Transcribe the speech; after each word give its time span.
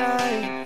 night 0.00 0.59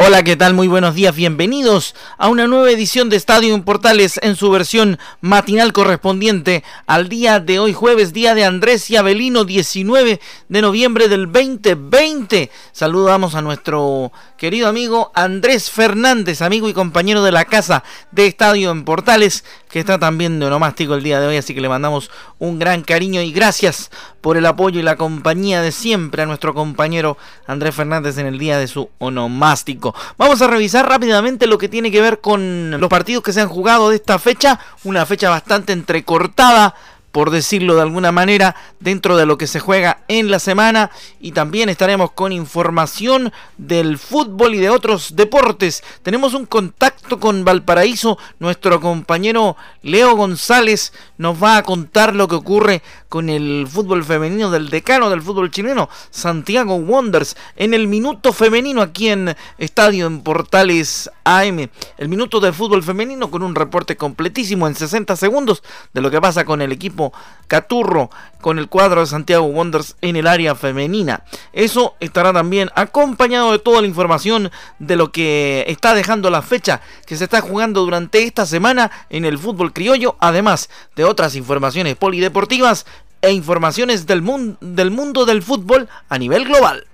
Hola, 0.00 0.22
¿qué 0.22 0.36
tal? 0.36 0.54
Muy 0.54 0.68
buenos 0.68 0.94
días, 0.94 1.14
bienvenidos 1.14 1.94
a 2.16 2.28
una 2.28 2.46
nueva 2.46 2.70
edición 2.70 3.10
de 3.10 3.16
Estadio 3.16 3.62
Portales 3.64 4.18
en 4.22 4.36
su 4.36 4.50
versión 4.50 4.98
matinal 5.20 5.72
correspondiente 5.72 6.64
al 6.86 7.08
día 7.08 7.40
de 7.40 7.58
hoy, 7.58 7.72
jueves, 7.72 8.12
día 8.12 8.34
de 8.34 8.44
Andrés 8.44 8.88
y 8.90 8.96
Abelino, 8.96 9.44
19 9.44 10.20
de 10.48 10.62
noviembre 10.62 11.08
del 11.08 11.30
2020. 11.30 12.50
Saludamos 12.72 13.34
a 13.34 13.42
nuestro 13.42 14.12
querido 14.36 14.68
amigo 14.68 15.10
Andrés 15.14 15.70
Fernández, 15.70 16.42
amigo 16.42 16.68
y 16.68 16.72
compañero 16.72 17.22
de 17.22 17.32
la 17.32 17.44
casa 17.44 17.82
de 18.12 18.26
Estadio 18.26 18.70
en 18.70 18.84
Portales, 18.84 19.44
que 19.68 19.80
está 19.80 19.98
también 19.98 20.38
de 20.38 20.46
onomástico 20.46 20.94
el 20.94 21.02
día 21.02 21.20
de 21.20 21.26
hoy, 21.26 21.36
así 21.36 21.54
que 21.54 21.60
le 21.60 21.68
mandamos 21.68 22.10
un 22.38 22.58
gran 22.58 22.82
cariño 22.82 23.20
y 23.20 23.32
gracias 23.32 23.90
por 24.20 24.36
el 24.36 24.46
apoyo 24.46 24.80
y 24.80 24.82
la 24.82 24.96
compañía 24.96 25.60
de 25.60 25.72
siempre 25.72 26.22
a 26.22 26.26
nuestro 26.26 26.54
compañero 26.54 27.18
Andrés 27.46 27.74
Fernández 27.74 28.18
en 28.18 28.26
el 28.26 28.38
día 28.38 28.57
de 28.57 28.57
su 28.66 28.90
onomástico. 28.98 29.94
Vamos 30.16 30.42
a 30.42 30.48
revisar 30.48 30.88
rápidamente 30.88 31.46
lo 31.46 31.58
que 31.58 31.68
tiene 31.68 31.90
que 31.90 32.00
ver 32.00 32.20
con 32.20 32.72
los 32.80 32.90
partidos 32.90 33.22
que 33.22 33.32
se 33.32 33.40
han 33.40 33.48
jugado 33.48 33.90
de 33.90 33.96
esta 33.96 34.18
fecha, 34.18 34.58
una 34.84 35.06
fecha 35.06 35.30
bastante 35.30 35.72
entrecortada 35.72 36.74
por 37.18 37.32
decirlo 37.32 37.74
de 37.74 37.82
alguna 37.82 38.12
manera, 38.12 38.54
dentro 38.78 39.16
de 39.16 39.26
lo 39.26 39.36
que 39.38 39.48
se 39.48 39.58
juega 39.58 40.04
en 40.06 40.30
la 40.30 40.38
semana. 40.38 40.92
Y 41.20 41.32
también 41.32 41.68
estaremos 41.68 42.12
con 42.12 42.30
información 42.30 43.32
del 43.56 43.98
fútbol 43.98 44.54
y 44.54 44.58
de 44.58 44.70
otros 44.70 45.16
deportes. 45.16 45.82
Tenemos 46.04 46.34
un 46.34 46.46
contacto 46.46 47.18
con 47.18 47.44
Valparaíso. 47.44 48.18
Nuestro 48.38 48.80
compañero 48.80 49.56
Leo 49.82 50.14
González 50.14 50.92
nos 51.16 51.42
va 51.42 51.56
a 51.56 51.64
contar 51.64 52.14
lo 52.14 52.28
que 52.28 52.36
ocurre 52.36 52.82
con 53.08 53.30
el 53.30 53.66
fútbol 53.68 54.04
femenino 54.04 54.50
del 54.50 54.68
decano 54.68 55.10
del 55.10 55.22
fútbol 55.22 55.50
chileno, 55.50 55.88
Santiago 56.10 56.76
Wonders, 56.76 57.36
en 57.56 57.74
el 57.74 57.88
minuto 57.88 58.32
femenino 58.32 58.82
aquí 58.82 59.08
en 59.08 59.34
Estadio 59.56 60.06
en 60.06 60.20
Portales 60.20 61.10
AM. 61.24 61.68
El 61.96 62.08
minuto 62.08 62.38
del 62.38 62.54
fútbol 62.54 62.82
femenino 62.82 63.30
con 63.30 63.42
un 63.42 63.54
reporte 63.54 63.96
completísimo 63.96 64.68
en 64.68 64.74
60 64.74 65.16
segundos 65.16 65.62
de 65.92 66.00
lo 66.00 66.10
que 66.10 66.20
pasa 66.20 66.44
con 66.44 66.62
el 66.62 66.70
equipo 66.70 67.07
Caturro, 67.46 68.10
con 68.40 68.58
el 68.58 68.68
cuadro 68.68 69.00
de 69.00 69.06
Santiago 69.06 69.46
Wonders 69.46 69.96
en 70.00 70.16
el 70.16 70.26
área 70.26 70.54
femenina. 70.54 71.24
Eso 71.52 71.96
estará 72.00 72.32
también 72.32 72.70
acompañado 72.74 73.52
de 73.52 73.58
toda 73.58 73.80
la 73.80 73.86
información 73.86 74.50
de 74.78 74.96
lo 74.96 75.10
que 75.10 75.64
está 75.66 75.94
dejando 75.94 76.30
la 76.30 76.42
fecha 76.42 76.80
que 77.06 77.16
se 77.16 77.24
está 77.24 77.40
jugando 77.40 77.82
durante 77.82 78.22
esta 78.22 78.46
semana 78.46 78.90
en 79.10 79.24
el 79.24 79.38
fútbol 79.38 79.72
criollo, 79.72 80.16
además 80.20 80.68
de 80.94 81.04
otras 81.04 81.34
informaciones 81.34 81.96
polideportivas 81.96 82.86
e 83.22 83.32
informaciones 83.32 84.06
del, 84.06 84.22
del 84.60 84.90
mundo 84.90 85.24
del 85.26 85.42
fútbol 85.42 85.88
a 86.08 86.18
nivel 86.18 86.44
global. 86.44 86.86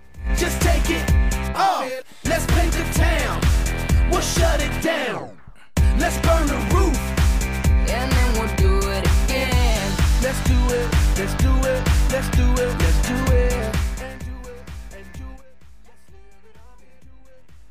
Let's 11.17 11.35
do 11.35 11.49
it, 11.63 11.83
let's 12.11 12.29
do 12.31 12.43
it. 12.55 12.84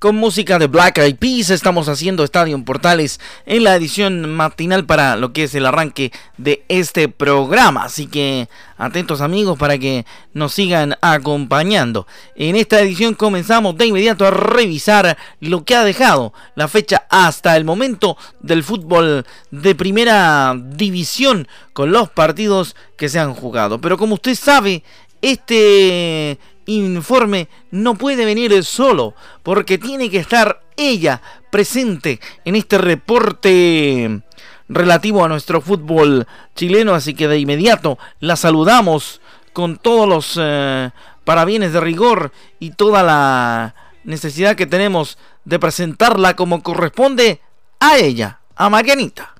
Con 0.03 0.17
música 0.17 0.59
de 0.59 0.67
Black 0.67 0.97
Eyed 0.97 1.15
Peas. 1.15 1.49
Estamos 1.49 1.87
haciendo 1.87 2.25
Estadio 2.25 2.61
Portales 2.65 3.21
en 3.45 3.63
la 3.63 3.73
edición 3.73 4.35
matinal 4.35 4.85
para 4.85 5.15
lo 5.15 5.31
que 5.31 5.43
es 5.43 5.55
el 5.55 5.65
arranque 5.65 6.11
de 6.37 6.65
este 6.67 7.07
programa. 7.07 7.85
Así 7.85 8.07
que 8.07 8.49
atentos 8.77 9.21
amigos 9.21 9.57
para 9.57 9.77
que 9.77 10.05
nos 10.33 10.51
sigan 10.51 10.97
acompañando. 10.99 12.05
En 12.35 12.57
esta 12.57 12.81
edición 12.81 13.13
comenzamos 13.13 13.77
de 13.77 13.85
inmediato 13.85 14.27
a 14.27 14.31
revisar 14.31 15.17
lo 15.39 15.63
que 15.63 15.73
ha 15.73 15.85
dejado 15.85 16.33
la 16.55 16.67
fecha 16.67 17.07
hasta 17.09 17.55
el 17.55 17.63
momento 17.63 18.17
del 18.41 18.65
fútbol 18.65 19.25
de 19.51 19.73
primera 19.73 20.53
división 20.61 21.47
con 21.71 21.93
los 21.93 22.09
partidos 22.09 22.75
que 22.97 23.07
se 23.07 23.19
han 23.19 23.33
jugado. 23.33 23.79
Pero 23.79 23.97
como 23.97 24.15
usted 24.15 24.35
sabe, 24.35 24.83
este 25.21 26.37
informe 26.65 27.47
no 27.71 27.95
puede 27.95 28.25
venir 28.25 28.63
solo, 28.63 29.15
porque 29.43 29.77
tiene 29.77 30.09
que 30.09 30.17
estar 30.17 30.61
ella 30.77 31.21
presente 31.51 32.19
en 32.45 32.55
este 32.55 32.77
reporte 32.77 34.21
relativo 34.69 35.23
a 35.23 35.27
nuestro 35.27 35.61
fútbol 35.61 36.27
chileno, 36.55 36.93
así 36.93 37.13
que 37.13 37.27
de 37.27 37.39
inmediato 37.39 37.97
la 38.19 38.35
saludamos 38.35 39.21
con 39.53 39.77
todos 39.77 40.07
los 40.07 40.39
eh, 40.41 40.89
parabienes 41.23 41.73
de 41.73 41.79
rigor 41.79 42.31
y 42.59 42.71
toda 42.71 43.03
la 43.03 43.75
necesidad 44.03 44.55
que 44.55 44.65
tenemos 44.65 45.17
de 45.45 45.59
presentarla 45.59 46.35
como 46.35 46.63
corresponde 46.63 47.39
a 47.79 47.97
ella, 47.97 48.39
a 48.55 48.69
Marianita. 48.69 49.32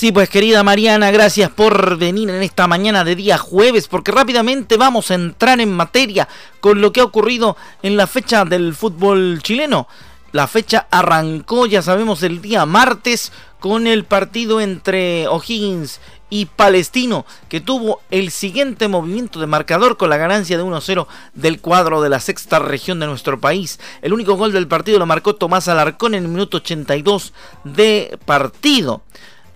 Sí, 0.00 0.12
pues 0.12 0.30
querida 0.30 0.62
Mariana, 0.62 1.10
gracias 1.10 1.50
por 1.50 1.98
venir 1.98 2.30
en 2.30 2.42
esta 2.42 2.66
mañana 2.66 3.04
de 3.04 3.14
día 3.14 3.36
jueves, 3.36 3.86
porque 3.86 4.12
rápidamente 4.12 4.78
vamos 4.78 5.10
a 5.10 5.14
entrar 5.14 5.60
en 5.60 5.70
materia 5.70 6.26
con 6.60 6.80
lo 6.80 6.90
que 6.90 7.02
ha 7.02 7.04
ocurrido 7.04 7.54
en 7.82 7.98
la 7.98 8.06
fecha 8.06 8.46
del 8.46 8.74
fútbol 8.74 9.40
chileno. 9.42 9.88
La 10.32 10.46
fecha 10.46 10.86
arrancó, 10.90 11.66
ya 11.66 11.82
sabemos, 11.82 12.22
el 12.22 12.40
día 12.40 12.64
martes 12.64 13.30
con 13.58 13.86
el 13.86 14.04
partido 14.04 14.62
entre 14.62 15.28
O'Higgins 15.28 16.00
y 16.30 16.46
Palestino, 16.46 17.26
que 17.50 17.60
tuvo 17.60 18.00
el 18.10 18.30
siguiente 18.30 18.88
movimiento 18.88 19.38
de 19.38 19.48
marcador 19.48 19.98
con 19.98 20.08
la 20.08 20.16
ganancia 20.16 20.56
de 20.56 20.64
1-0 20.64 21.08
del 21.34 21.60
cuadro 21.60 22.00
de 22.00 22.08
la 22.08 22.20
sexta 22.20 22.58
región 22.58 23.00
de 23.00 23.06
nuestro 23.06 23.38
país. 23.38 23.78
El 24.00 24.14
único 24.14 24.38
gol 24.38 24.52
del 24.52 24.66
partido 24.66 24.98
lo 24.98 25.04
marcó 25.04 25.34
Tomás 25.34 25.68
Alarcón 25.68 26.14
en 26.14 26.22
el 26.22 26.30
minuto 26.30 26.56
82 26.56 27.34
de 27.64 28.18
partido. 28.24 29.02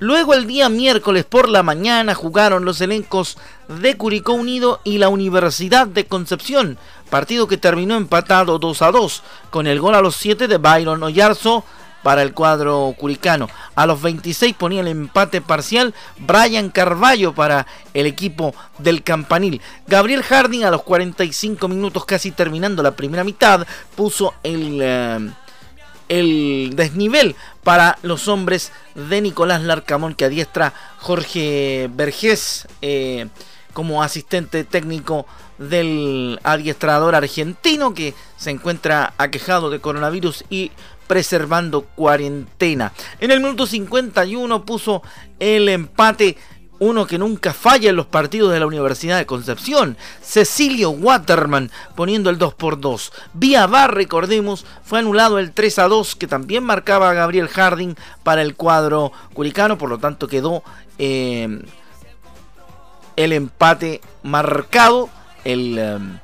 Luego 0.04 0.34
el 0.34 0.46
día 0.46 0.68
miércoles 0.68 1.24
por 1.24 1.48
la 1.48 1.62
mañana 1.62 2.14
jugaron 2.14 2.66
los 2.66 2.78
elencos 2.82 3.38
de 3.68 3.96
Curicó 3.96 4.34
Unido 4.34 4.82
y 4.84 4.98
la 4.98 5.08
Universidad 5.08 5.86
de 5.86 6.04
Concepción, 6.04 6.76
partido 7.08 7.48
que 7.48 7.56
terminó 7.56 7.96
empatado 7.96 8.58
2 8.58 8.82
a 8.82 8.90
2, 8.90 9.22
con 9.48 9.66
el 9.66 9.80
gol 9.80 9.94
a 9.94 10.02
los 10.02 10.16
7 10.16 10.46
de 10.46 10.58
Byron 10.58 11.02
Oyarzo 11.02 11.64
para 12.02 12.20
el 12.20 12.34
cuadro 12.34 12.94
curicano. 12.98 13.48
A 13.76 13.86
los 13.86 14.02
26 14.02 14.54
ponía 14.56 14.82
el 14.82 14.88
empate 14.88 15.40
parcial 15.40 15.94
Brian 16.18 16.68
Carballo 16.68 17.32
para 17.32 17.66
el 17.94 18.04
equipo 18.04 18.54
del 18.76 19.02
Campanil. 19.02 19.62
Gabriel 19.86 20.22
Harding 20.22 20.64
a 20.64 20.70
los 20.70 20.82
45 20.82 21.66
minutos 21.66 22.04
casi 22.04 22.30
terminando 22.30 22.82
la 22.82 22.94
primera 22.94 23.24
mitad 23.24 23.66
puso 23.96 24.34
el... 24.42 24.80
Eh, 24.82 25.30
el 26.08 26.72
desnivel 26.74 27.36
para 27.62 27.98
los 28.02 28.28
hombres 28.28 28.72
de 28.94 29.20
Nicolás 29.20 29.62
Larcamón 29.62 30.14
que 30.14 30.24
adiestra 30.24 30.72
Jorge 30.98 31.88
Vergés 31.92 32.68
eh, 32.82 33.28
como 33.72 34.02
asistente 34.02 34.64
técnico 34.64 35.26
del 35.58 36.38
adiestrador 36.42 37.14
argentino 37.14 37.94
que 37.94 38.14
se 38.36 38.50
encuentra 38.50 39.14
aquejado 39.18 39.70
de 39.70 39.80
coronavirus 39.80 40.44
y 40.50 40.72
preservando 41.06 41.82
cuarentena. 41.82 42.92
En 43.20 43.30
el 43.30 43.40
minuto 43.40 43.66
51 43.66 44.64
puso 44.64 45.02
el 45.38 45.68
empate 45.68 46.36
uno 46.78 47.06
que 47.06 47.18
nunca 47.18 47.52
falla 47.52 47.90
en 47.90 47.96
los 47.96 48.06
partidos 48.06 48.52
de 48.52 48.60
la 48.60 48.66
Universidad 48.66 49.18
de 49.18 49.26
Concepción, 49.26 49.96
Cecilio 50.22 50.90
Waterman 50.90 51.70
poniendo 51.94 52.30
el 52.30 52.38
2 52.38 52.54
por 52.54 52.80
2. 52.80 53.12
Vía 53.34 53.66
Bar, 53.66 53.94
recordemos, 53.94 54.66
fue 54.84 54.98
anulado 54.98 55.38
el 55.38 55.52
3 55.52 55.78
a 55.80 55.88
2 55.88 56.16
que 56.16 56.26
también 56.26 56.64
marcaba 56.64 57.10
a 57.10 57.14
Gabriel 57.14 57.48
Harding 57.48 57.94
para 58.22 58.42
el 58.42 58.56
cuadro 58.56 59.12
curicano, 59.32 59.78
por 59.78 59.88
lo 59.88 59.98
tanto 59.98 60.28
quedó 60.28 60.62
eh, 60.98 61.62
el 63.16 63.32
empate 63.32 64.00
marcado, 64.22 65.08
el 65.44 66.20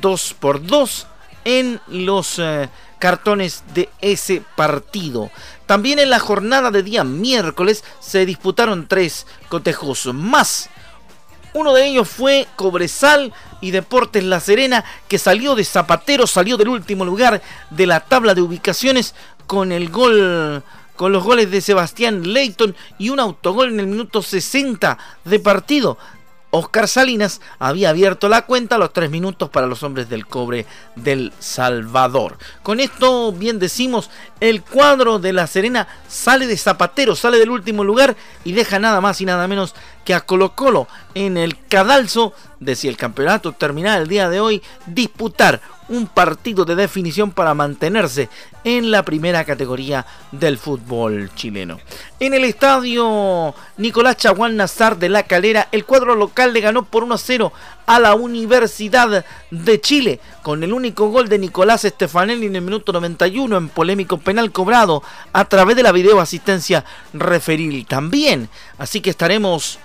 2 0.00 0.30
eh, 0.30 0.36
por 0.38 0.64
2 0.64 1.06
en 1.44 1.80
los 1.88 2.38
eh, 2.38 2.68
cartones 2.98 3.64
de 3.74 3.88
ese 4.00 4.42
partido. 4.56 5.30
También 5.66 5.98
en 5.98 6.10
la 6.10 6.18
jornada 6.18 6.70
de 6.70 6.82
día 6.82 7.04
miércoles 7.04 7.84
se 8.00 8.26
disputaron 8.26 8.88
tres 8.88 9.26
cotejos 9.48 10.06
más. 10.14 10.68
Uno 11.54 11.72
de 11.72 11.86
ellos 11.86 12.08
fue 12.08 12.46
Cobresal 12.56 13.32
y 13.60 13.70
Deportes 13.70 14.22
La 14.22 14.40
Serena, 14.40 14.84
que 15.08 15.18
salió 15.18 15.54
de 15.54 15.64
Zapatero, 15.64 16.26
salió 16.26 16.56
del 16.56 16.68
último 16.68 17.04
lugar 17.04 17.42
de 17.70 17.86
la 17.86 18.00
tabla 18.00 18.34
de 18.34 18.42
ubicaciones 18.42 19.14
con 19.46 19.72
el 19.72 19.88
gol 19.88 20.62
con 20.98 21.12
los 21.12 21.22
goles 21.22 21.48
de 21.52 21.60
Sebastián 21.60 22.32
Leighton 22.32 22.74
y 22.98 23.10
un 23.10 23.20
autogol 23.20 23.68
en 23.68 23.78
el 23.78 23.86
minuto 23.86 24.20
60 24.20 24.98
de 25.24 25.38
partido. 25.38 25.96
Oscar 26.50 26.88
Salinas 26.88 27.40
había 27.58 27.90
abierto 27.90 28.28
la 28.28 28.46
cuenta 28.46 28.76
a 28.76 28.78
los 28.78 28.92
tres 28.92 29.10
minutos 29.10 29.50
para 29.50 29.66
los 29.66 29.82
hombres 29.82 30.08
del 30.08 30.26
cobre 30.26 30.66
del 30.96 31.32
Salvador. 31.38 32.38
Con 32.62 32.80
esto, 32.80 33.32
bien 33.32 33.58
decimos, 33.58 34.10
el 34.40 34.62
cuadro 34.62 35.18
de 35.18 35.32
La 35.32 35.46
Serena 35.46 35.88
sale 36.08 36.46
de 36.46 36.56
Zapatero, 36.56 37.14
sale 37.14 37.38
del 37.38 37.50
último 37.50 37.84
lugar 37.84 38.16
y 38.44 38.52
deja 38.52 38.78
nada 38.78 39.00
más 39.00 39.20
y 39.20 39.26
nada 39.26 39.46
menos 39.46 39.74
que 40.04 40.14
a 40.14 40.22
Colo 40.22 40.54
Colo 40.54 40.88
en 41.14 41.36
el 41.36 41.58
cadalso 41.66 42.32
de 42.60 42.76
si 42.76 42.88
el 42.88 42.96
campeonato 42.96 43.52
terminara 43.52 44.00
el 44.00 44.08
día 44.08 44.28
de 44.28 44.40
hoy, 44.40 44.62
disputar 44.86 45.60
un 45.88 46.06
partido 46.06 46.64
de 46.64 46.76
definición 46.76 47.30
para 47.30 47.54
mantenerse 47.54 48.28
en 48.64 48.90
la 48.90 49.02
primera 49.02 49.44
categoría 49.44 50.06
del 50.32 50.58
fútbol 50.58 51.30
chileno. 51.34 51.80
En 52.20 52.34
el 52.34 52.44
estadio 52.44 53.54
Nicolás 53.76 54.16
Chaguán 54.16 54.56
Nazar 54.56 54.98
de 54.98 55.08
La 55.08 55.22
Calera, 55.22 55.68
el 55.72 55.84
cuadro 55.84 56.14
local 56.14 56.52
le 56.52 56.60
ganó 56.60 56.84
por 56.84 57.04
1-0 57.04 57.52
a 57.86 57.98
la 57.98 58.14
Universidad 58.14 59.24
de 59.50 59.80
Chile, 59.80 60.20
con 60.42 60.62
el 60.62 60.72
único 60.72 61.08
gol 61.08 61.28
de 61.28 61.38
Nicolás 61.38 61.82
Stefanelli 61.82 62.46
en 62.46 62.56
el 62.56 62.62
minuto 62.62 62.92
91 62.92 63.56
en 63.56 63.68
polémico 63.68 64.18
penal 64.18 64.52
cobrado 64.52 65.02
a 65.32 65.44
través 65.46 65.76
de 65.76 65.82
la 65.82 65.92
videoasistencia 65.92 66.84
referil 67.12 67.86
también. 67.86 68.48
Así 68.78 69.00
que 69.00 69.10
estaremos 69.10 69.78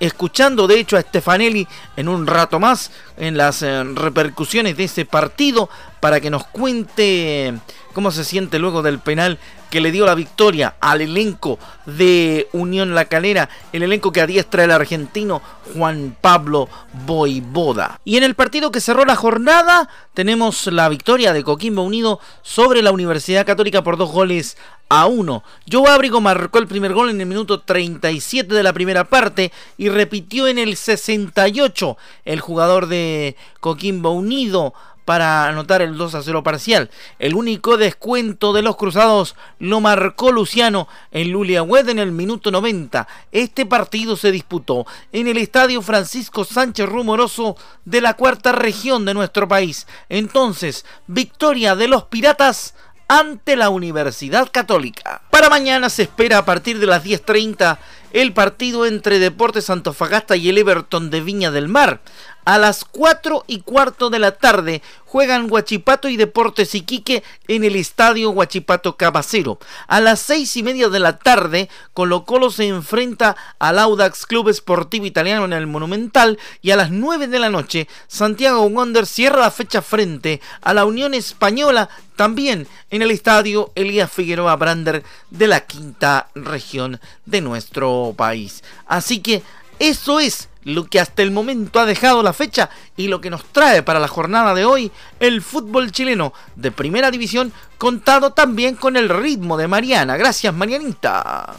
escuchando 0.00 0.66
de 0.66 0.80
hecho 0.80 0.96
a 0.96 1.02
Stefanelli 1.02 1.68
en 1.96 2.08
un 2.08 2.26
rato 2.26 2.58
más 2.58 2.90
en 3.16 3.36
las 3.36 3.62
eh, 3.62 3.84
repercusiones 3.84 4.76
de 4.76 4.84
ese 4.84 5.04
partido 5.04 5.68
para 6.00 6.20
que 6.20 6.30
nos 6.30 6.46
cuente 6.46 7.54
cómo 7.92 8.10
se 8.10 8.24
siente 8.24 8.58
luego 8.58 8.82
del 8.82 8.98
penal 8.98 9.38
que 9.70 9.80
le 9.80 9.92
dio 9.92 10.04
la 10.04 10.14
victoria 10.14 10.74
al 10.80 11.00
elenco 11.00 11.58
de 11.86 12.48
Unión 12.52 12.94
La 12.94 13.04
Calera, 13.04 13.48
el 13.72 13.82
elenco 13.82 14.10
que 14.12 14.20
adiestra 14.20 14.64
el 14.64 14.72
argentino 14.72 15.40
Juan 15.74 16.16
Pablo 16.20 16.68
Boivoda. 17.06 18.00
Y 18.04 18.16
en 18.16 18.24
el 18.24 18.34
partido 18.34 18.72
que 18.72 18.80
cerró 18.80 19.04
la 19.04 19.16
jornada 19.16 19.88
tenemos 20.12 20.66
la 20.66 20.88
victoria 20.88 21.32
de 21.32 21.44
Coquimbo 21.44 21.82
Unido 21.82 22.20
sobre 22.42 22.82
la 22.82 22.90
Universidad 22.90 23.46
Católica 23.46 23.82
por 23.82 23.96
dos 23.96 24.10
goles 24.10 24.56
a 24.88 25.06
uno. 25.06 25.44
Joe 25.70 25.88
Abrigo 25.88 26.20
marcó 26.20 26.58
el 26.58 26.66
primer 26.66 26.92
gol 26.92 27.10
en 27.10 27.20
el 27.20 27.26
minuto 27.26 27.60
37 27.60 28.52
de 28.52 28.62
la 28.62 28.72
primera 28.72 29.04
parte 29.04 29.52
y 29.78 29.88
repitió 29.88 30.48
en 30.48 30.58
el 30.58 30.76
68 30.76 31.96
el 32.24 32.40
jugador 32.40 32.88
de 32.88 33.36
Coquimbo 33.60 34.10
Unido 34.10 34.74
para 35.04 35.48
anotar 35.48 35.82
el 35.82 35.96
2 35.96 36.14
a 36.14 36.22
0 36.22 36.42
parcial. 36.42 36.90
El 37.18 37.34
único 37.34 37.76
descuento 37.76 38.52
de 38.52 38.62
los 38.62 38.76
cruzados 38.76 39.34
lo 39.58 39.80
marcó 39.80 40.32
Luciano 40.32 40.88
en 41.10 41.30
Luliagüed 41.30 41.88
en 41.88 41.98
el 41.98 42.12
minuto 42.12 42.50
90. 42.50 43.06
Este 43.32 43.66
partido 43.66 44.16
se 44.16 44.32
disputó 44.32 44.86
en 45.12 45.26
el 45.26 45.36
estadio 45.36 45.82
Francisco 45.82 46.44
Sánchez 46.44 46.88
Rumoroso 46.88 47.56
de 47.84 48.00
la 48.00 48.14
cuarta 48.14 48.52
región 48.52 49.04
de 49.04 49.14
nuestro 49.14 49.48
país. 49.48 49.86
Entonces, 50.08 50.84
victoria 51.06 51.74
de 51.76 51.88
los 51.88 52.04
Piratas 52.04 52.74
ante 53.10 53.56
la 53.56 53.70
Universidad 53.70 54.48
Católica. 54.52 55.22
Para 55.30 55.50
mañana 55.50 55.90
se 55.90 56.02
espera 56.02 56.38
a 56.38 56.44
partir 56.44 56.78
de 56.78 56.86
las 56.86 57.04
10.30 57.04 57.78
el 58.12 58.32
partido 58.32 58.86
entre 58.86 59.18
Deportes 59.18 59.68
Antofagasta 59.68 60.36
y 60.36 60.48
el 60.48 60.58
Everton 60.58 61.10
de 61.10 61.20
Viña 61.20 61.50
del 61.50 61.68
Mar. 61.68 62.00
A 62.44 62.58
las 62.58 62.84
4 62.84 63.44
y 63.46 63.60
cuarto 63.60 64.10
de 64.10 64.18
la 64.18 64.32
tarde 64.32 64.82
juegan 65.04 65.50
Huachipato 65.50 66.08
y 66.08 66.16
Deportes 66.16 66.74
Iquique 66.74 67.22
en 67.48 67.64
el 67.64 67.76
estadio 67.76 68.30
Huachipato 68.30 68.96
Cabacero. 68.96 69.58
A 69.88 70.00
las 70.00 70.20
6 70.20 70.56
y 70.56 70.62
media 70.62 70.88
de 70.88 71.00
la 71.00 71.18
tarde, 71.18 71.68
Colo 71.92 72.24
Colo 72.24 72.50
se 72.50 72.68
enfrenta 72.68 73.36
al 73.58 73.78
Audax 73.78 74.24
Club 74.26 74.48
Esportivo 74.48 75.06
Italiano 75.06 75.44
en 75.44 75.52
el 75.52 75.66
Monumental. 75.66 76.38
Y 76.62 76.70
a 76.70 76.76
las 76.76 76.90
9 76.90 77.26
de 77.26 77.38
la 77.38 77.50
noche, 77.50 77.88
Santiago 78.06 78.62
Wander 78.62 79.06
cierra 79.06 79.40
la 79.40 79.50
fecha 79.50 79.82
frente 79.82 80.40
a 80.62 80.72
la 80.72 80.84
Unión 80.84 81.14
Española 81.14 81.88
también 82.16 82.68
en 82.90 83.02
el 83.02 83.10
estadio 83.10 83.72
Elías 83.74 84.12
Figueroa 84.12 84.54
Brander 84.56 85.02
de 85.30 85.46
la 85.46 85.60
quinta 85.60 86.28
región 86.34 87.00
de 87.24 87.40
nuestro 87.40 88.14
país. 88.16 88.62
Así 88.86 89.20
que 89.20 89.42
eso 89.78 90.20
es 90.20 90.49
lo 90.64 90.86
que 90.86 91.00
hasta 91.00 91.22
el 91.22 91.30
momento 91.30 91.80
ha 91.80 91.86
dejado 91.86 92.22
la 92.22 92.32
fecha 92.32 92.70
y 92.96 93.08
lo 93.08 93.20
que 93.20 93.30
nos 93.30 93.44
trae 93.44 93.82
para 93.82 94.00
la 94.00 94.08
jornada 94.08 94.54
de 94.54 94.64
hoy 94.64 94.90
el 95.18 95.42
fútbol 95.42 95.92
chileno 95.92 96.32
de 96.56 96.70
primera 96.70 97.10
división 97.10 97.52
contado 97.78 98.32
también 98.32 98.74
con 98.74 98.96
el 98.96 99.08
ritmo 99.08 99.56
de 99.56 99.68
Mariana. 99.68 100.16
Gracias 100.16 100.54
Marianita. 100.54 101.54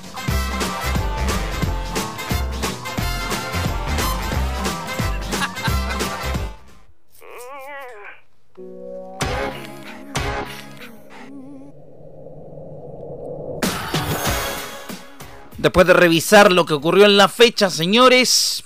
Después 15.61 15.85
de 15.85 15.93
revisar 15.93 16.51
lo 16.51 16.65
que 16.65 16.73
ocurrió 16.73 17.05
en 17.05 17.17
la 17.17 17.27
fecha, 17.27 17.69
señores, 17.69 18.63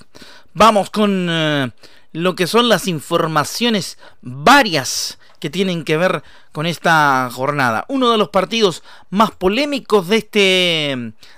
vamos 0.53 0.89
con 0.89 1.27
eh, 1.29 1.69
lo 2.13 2.35
que 2.35 2.47
son 2.47 2.69
las 2.69 2.87
informaciones 2.87 3.97
varias 4.21 5.19
que 5.41 5.49
tienen 5.49 5.83
que 5.83 5.97
ver 5.97 6.23
con 6.53 6.65
esta 6.65 7.29
jornada. 7.33 7.83
Uno 7.89 8.11
de 8.11 8.17
los 8.17 8.29
partidos 8.29 8.81
más 9.09 9.31
polémicos 9.31 10.07
de, 10.07 10.15
este, 10.15 10.39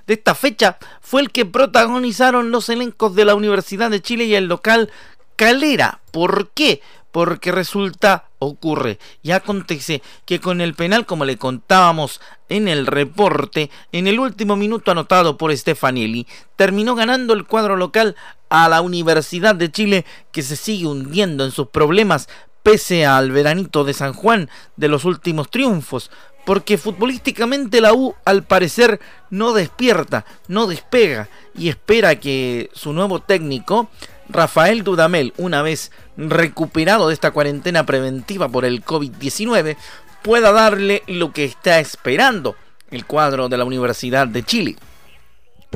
de 0.05 0.13
esta 0.13 0.36
fecha 0.36 0.77
fue 1.01 1.22
el 1.22 1.31
que 1.31 1.48
protagonizaron 1.48 2.51
los 2.51 2.70
elencos 2.70 3.15
de 3.15 3.25
la 3.25 3.34
Universidad 3.34 3.89
de 3.89 4.03
Chile 4.03 4.25
y 4.25 4.36
el 4.36 4.46
local 4.46 4.91
Calera. 5.36 6.01
¿Por 6.12 6.51
qué? 6.51 6.84
porque 7.17 7.51
resulta, 7.51 8.26
ocurre. 8.39 9.00
Y 9.24 9.32
acontece 9.32 10.01
que 10.25 10.39
con 10.39 10.62
el 10.62 10.74
penal, 10.74 11.06
como 11.06 11.25
le 11.25 11.38
contábamos 11.38 12.22
en 12.50 12.67
el 12.67 12.86
reporte, 12.86 13.70
en 13.91 14.08
el 14.08 14.20
último 14.20 14.56
minuto 14.56 14.91
anotado 14.91 15.38
por 15.38 15.56
Stefanelli, 15.56 16.27
terminó 16.56 16.96
ganando 16.96 17.34
el 17.34 17.46
cuadro 17.46 17.75
local 17.75 18.15
a 18.50 18.70
la 18.70 18.82
Universidad 18.82 19.56
de 19.56 19.72
Chile, 19.72 20.06
que 20.32 20.41
se 20.41 20.56
sigue 20.56 20.88
hundiendo 20.88 21.44
en 21.44 21.51
sus 21.51 21.67
problemas 21.67 22.29
pese 22.63 23.06
al 23.06 23.32
veranito 23.32 23.86
de 23.86 23.94
San 23.94 24.13
Juan 24.13 24.50
de 24.75 24.89
los 24.89 25.06
últimos 25.06 25.50
triunfos, 25.50 26.12
porque 26.46 26.77
futbolísticamente 26.77 27.82
la 27.82 27.94
U 27.94 28.15
al 28.25 28.44
parecer 28.44 29.00
no 29.29 29.53
despierta, 29.53 30.25
no 30.48 30.67
despega 30.67 31.29
y 31.56 31.70
espera 31.70 32.20
que 32.20 32.70
su 32.74 32.94
nuevo 32.94 33.22
técnico 33.22 33.89
Rafael 34.29 34.84
Dudamel, 34.84 35.34
una 35.38 35.62
vez 35.62 35.91
recuperado 36.17 37.07
de 37.07 37.13
esta 37.13 37.31
cuarentena 37.31 37.86
preventiva 37.86 38.50
por 38.50 38.65
el 38.65 38.84
COVID-19, 38.84 39.77
pueda 40.22 40.51
darle 40.51 41.03
lo 41.07 41.31
que 41.31 41.46
está 41.46 41.79
esperando 41.79 42.55
el 42.91 43.05
cuadro 43.05 43.50
de 43.50 43.57
la 43.57 43.65
Universidad 43.65 44.27
de 44.27 44.43
Chile. 44.43 44.75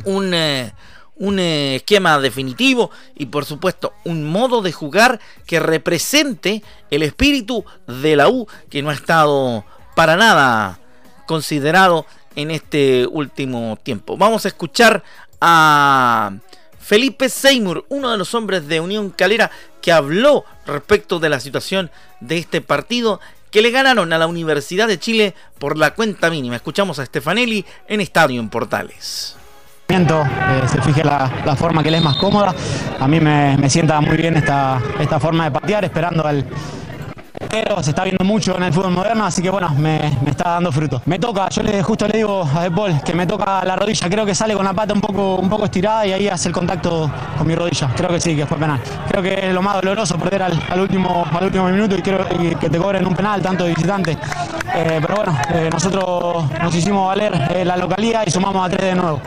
Un, 0.05 0.33
eh, 0.33 0.73
un 1.15 1.39
eh, 1.39 1.75
esquema 1.75 2.19
definitivo 2.19 2.91
y 3.15 3.27
por 3.27 3.45
supuesto 3.45 3.93
un 4.05 4.25
modo 4.25 4.61
de 4.61 4.71
jugar 4.71 5.19
que 5.45 5.59
represente 5.59 6.63
el 6.89 7.03
espíritu 7.03 7.63
de 7.87 8.15
la 8.15 8.29
U 8.29 8.47
que 8.69 8.81
no 8.81 8.89
ha 8.89 8.93
estado 8.93 9.65
para 9.95 10.15
nada 10.15 10.79
considerado 11.27 12.05
en 12.35 12.51
este 12.51 13.05
último 13.07 13.77
tiempo. 13.83 14.17
Vamos 14.17 14.45
a 14.45 14.47
escuchar 14.47 15.03
a 15.39 16.31
Felipe 16.91 17.29
Seymour, 17.29 17.85
uno 17.87 18.11
de 18.11 18.17
los 18.17 18.35
hombres 18.35 18.67
de 18.67 18.81
Unión 18.81 19.11
Calera, 19.11 19.49
que 19.81 19.93
habló 19.93 20.43
respecto 20.65 21.19
de 21.19 21.29
la 21.29 21.39
situación 21.39 21.89
de 22.19 22.37
este 22.37 22.59
partido 22.59 23.21
que 23.49 23.61
le 23.61 23.71
ganaron 23.71 24.11
a 24.11 24.17
la 24.17 24.27
Universidad 24.27 24.89
de 24.89 24.99
Chile 24.99 25.33
por 25.57 25.77
la 25.77 25.93
cuenta 25.93 26.29
mínima. 26.29 26.57
Escuchamos 26.57 26.99
a 26.99 27.05
Stefanelli 27.05 27.65
en 27.87 28.01
Estadio 28.01 28.41
en 28.41 28.49
Portales. 28.49 29.37
eh, 30.23 30.67
se 30.67 30.81
fije 30.81 31.01
la, 31.05 31.55
forma 31.57 31.81
que 31.81 31.91
le 31.91 31.97
es 31.99 32.03
más 32.03 32.17
cómoda. 32.17 32.53
A 32.99 33.07
mí 33.07 33.21
me, 33.21 33.55
me 33.57 33.69
sienta 33.69 34.01
muy 34.01 34.17
bien 34.17 34.35
esta, 34.35 34.81
esta 34.99 35.17
forma 35.17 35.45
de 35.45 35.51
patear, 35.51 35.85
esperando 35.85 36.27
al, 36.27 36.45
pero 37.51 37.83
se 37.83 37.89
está 37.89 38.05
viendo 38.05 38.23
mucho 38.23 38.55
en 38.55 38.63
el 38.63 38.73
fútbol 38.73 38.91
moderno, 38.91 39.25
así 39.25 39.41
que 39.41 39.49
bueno, 39.49 39.69
me, 39.77 39.97
está 40.25 40.51
dando 40.51 40.71
fruto. 40.71 41.01
Me 41.05 41.19
toca, 41.19 41.49
yo 41.49 41.61
le, 41.61 41.83
justo 41.83 42.07
le 42.07 42.17
digo 42.17 42.49
a 42.55 42.63
De 42.63 42.71
Paul 42.71 43.01
que 43.03 43.13
me 43.13 43.27
toca 43.27 43.65
la 43.65 43.75
rodilla, 43.75 44.09
creo 44.09 44.25
que 44.25 44.33
sale 44.33 44.53
con 44.53 44.63
la 44.63 44.73
pata 44.73 44.93
un 44.93 45.01
poco, 45.01 45.35
un 45.35 45.49
poco 45.49 45.65
estirada 45.65 46.07
y 46.07 46.13
ahí 46.13 46.27
hace 46.29 46.47
el 46.47 46.53
contacto 46.53 47.11
con 47.37 47.45
mi 47.45 47.53
rodilla. 47.53 47.89
Creo 47.95 48.09
que 48.09 48.21
sí, 48.21 48.35
que 48.37 48.45
fue 48.45 48.57
penal. 48.57 48.79
Creo 49.09 49.21
que 49.21 49.47
es 49.49 49.53
lo 49.53 49.61
más 49.61 49.75
doloroso 49.75 50.17
perder 50.17 50.43
al, 50.43 50.79
último, 50.79 51.25
al 51.29 51.43
último 51.43 51.67
minuto 51.67 51.97
y 51.97 52.01
creo 52.01 52.25
que 52.57 52.69
te 52.69 52.77
cobren 52.77 53.05
un 53.05 53.15
penal 53.15 53.41
tanto 53.41 53.65
de 53.65 53.71
visitante. 53.71 54.17
Eh, 54.73 54.99
pero 55.01 55.15
bueno, 55.15 55.37
eh, 55.53 55.69
nosotros 55.71 56.49
nos 56.61 56.73
hicimos 56.73 57.07
valer 57.07 57.33
eh, 57.53 57.65
la 57.65 57.75
localidad 57.75 58.23
y 58.25 58.31
sumamos 58.31 58.65
a 58.65 58.69
tres 58.69 58.85
de 58.85 58.95
nuevo. 58.95 59.21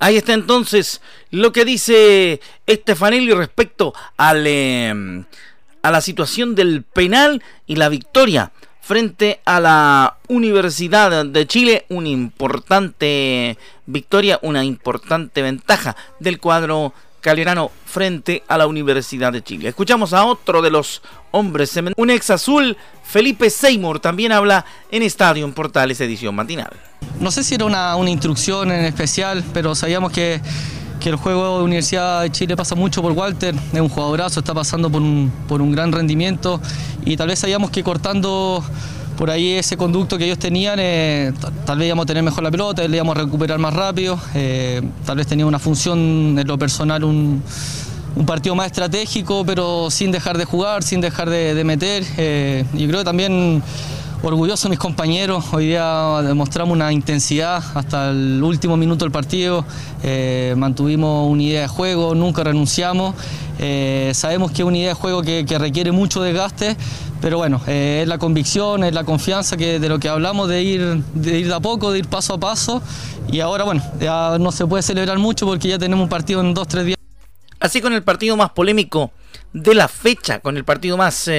Ahí 0.00 0.16
está 0.16 0.32
entonces 0.32 1.00
lo 1.30 1.52
que 1.52 1.64
dice 1.64 2.40
Estefanelli 2.66 3.32
respecto 3.32 3.92
al 4.16 4.46
a 5.82 5.90
la 5.90 6.00
situación 6.00 6.54
del 6.54 6.82
penal 6.82 7.42
y 7.66 7.76
la 7.76 7.88
victoria 7.88 8.52
frente 8.80 9.40
a 9.44 9.60
la 9.60 10.16
Universidad 10.28 11.26
de 11.26 11.46
Chile. 11.46 11.84
Una 11.90 12.08
importante 12.08 13.58
victoria, 13.86 14.38
una 14.42 14.64
importante 14.64 15.42
ventaja 15.42 15.96
del 16.20 16.38
cuadro 16.40 16.94
calierano 17.20 17.70
frente 17.84 18.42
a 18.48 18.56
la 18.56 18.66
Universidad 18.66 19.32
de 19.32 19.42
Chile. 19.42 19.68
Escuchamos 19.68 20.12
a 20.12 20.24
otro 20.24 20.62
de 20.62 20.70
los 20.70 21.02
hombres, 21.32 21.78
un 21.96 22.10
ex 22.10 22.30
azul, 22.30 22.76
Felipe 23.04 23.50
Seymour, 23.50 24.00
también 24.00 24.32
habla 24.32 24.64
en 24.90 25.02
Estadio 25.02 25.44
en 25.44 25.52
Portales 25.52 26.00
edición 26.00 26.34
matinal. 26.34 26.70
No 27.20 27.30
sé 27.30 27.44
si 27.44 27.56
era 27.56 27.64
una, 27.64 27.96
una 27.96 28.10
instrucción 28.10 28.70
en 28.70 28.84
especial, 28.84 29.44
pero 29.52 29.74
sabíamos 29.74 30.12
que 30.12 30.40
el 31.08 31.16
juego 31.16 31.58
de 31.58 31.64
Universidad 31.64 32.22
de 32.22 32.30
Chile 32.30 32.56
pasa 32.56 32.74
mucho 32.74 33.02
por 33.02 33.12
Walter, 33.12 33.54
es 33.72 33.80
un 33.80 33.88
jugadorazo, 33.88 34.40
está 34.40 34.54
pasando 34.54 34.90
por 34.90 35.02
un, 35.02 35.32
por 35.48 35.62
un 35.62 35.72
gran 35.72 35.90
rendimiento 35.90 36.60
y 37.04 37.16
tal 37.16 37.28
vez 37.28 37.38
sabíamos 37.38 37.70
que 37.70 37.82
cortando 37.82 38.62
por 39.16 39.30
ahí 39.30 39.54
ese 39.54 39.76
conducto 39.76 40.16
que 40.16 40.26
ellos 40.26 40.38
tenían, 40.38 40.78
eh, 40.80 41.32
tal 41.64 41.78
vez 41.78 41.86
íbamos 41.86 42.04
a 42.04 42.06
tener 42.06 42.22
mejor 42.22 42.44
la 42.44 42.50
pelota, 42.50 42.86
le 42.86 42.96
íbamos 42.96 43.16
a 43.16 43.22
recuperar 43.22 43.58
más 43.58 43.74
rápido, 43.74 44.18
eh, 44.34 44.80
tal 45.04 45.16
vez 45.16 45.26
tenía 45.26 45.44
una 45.44 45.58
función 45.58 46.38
en 46.38 46.46
lo 46.46 46.56
personal, 46.56 47.02
un, 47.02 47.42
un, 48.14 48.26
partido 48.26 48.54
más 48.54 48.66
estratégico, 48.66 49.44
pero 49.44 49.90
sin 49.90 50.12
dejar 50.12 50.38
de 50.38 50.44
jugar, 50.44 50.84
sin 50.84 51.00
dejar 51.00 51.28
de, 51.30 51.64
meter. 51.64 52.04
Eh, 52.16 52.64
y 52.74 52.86
creo 52.86 53.00
que 53.00 53.04
también 53.04 53.62
orgulloso 54.22 54.68
mis 54.68 54.78
compañeros. 54.78 55.44
Hoy 55.52 55.68
día 55.68 56.20
demostramos 56.22 56.74
una 56.74 56.92
intensidad 56.92 57.62
hasta 57.74 58.10
el 58.10 58.42
último 58.42 58.76
minuto 58.76 59.04
del 59.04 59.12
partido. 59.12 59.64
Eh, 60.02 60.54
mantuvimos 60.56 61.30
una 61.30 61.42
idea 61.42 61.62
de 61.62 61.68
juego, 61.68 62.14
nunca 62.14 62.44
renunciamos. 62.44 63.14
Eh, 63.58 64.12
sabemos 64.14 64.50
que 64.50 64.62
es 64.62 64.68
una 64.68 64.78
idea 64.78 64.88
de 64.88 64.94
juego 64.94 65.22
que, 65.22 65.44
requiere 65.58 65.92
mucho 65.92 66.22
desgaste, 66.22 66.76
pero 67.20 67.38
bueno, 67.38 67.60
eh, 67.66 68.00
es 68.02 68.08
la 68.08 68.18
convicción, 68.18 68.84
es 68.84 68.92
la 68.92 69.04
confianza 69.04 69.56
que, 69.56 69.80
de 69.80 69.88
lo 69.88 69.98
que 69.98 70.08
hablamos, 70.08 70.48
de 70.48 70.62
ir, 70.62 71.02
de 71.14 71.38
ir 71.38 71.48
de 71.48 71.54
a 71.54 71.60
poco, 71.60 71.92
de 71.92 72.00
ir 72.00 72.08
paso 72.08 72.34
a 72.34 72.40
paso. 72.40 72.82
Y 73.30 73.40
ahora, 73.40 73.64
bueno, 73.64 73.82
ya 74.00 74.36
no 74.38 74.52
se 74.52 74.66
puede 74.66 74.82
celebrar 74.82 75.18
mucho 75.18 75.46
porque 75.46 75.68
ya 75.68 75.78
tenemos 75.78 76.04
un 76.04 76.08
partido 76.08 76.40
en 76.40 76.54
dos, 76.54 76.68
tres 76.68 76.86
días. 76.86 76.98
Así 77.60 77.80
con 77.80 77.92
el 77.92 78.02
partido 78.02 78.36
más 78.36 78.50
polémico 78.50 79.10
de 79.52 79.74
la 79.74 79.88
fecha, 79.88 80.40
con 80.40 80.56
el 80.56 80.64
partido 80.64 80.96
más 80.96 81.30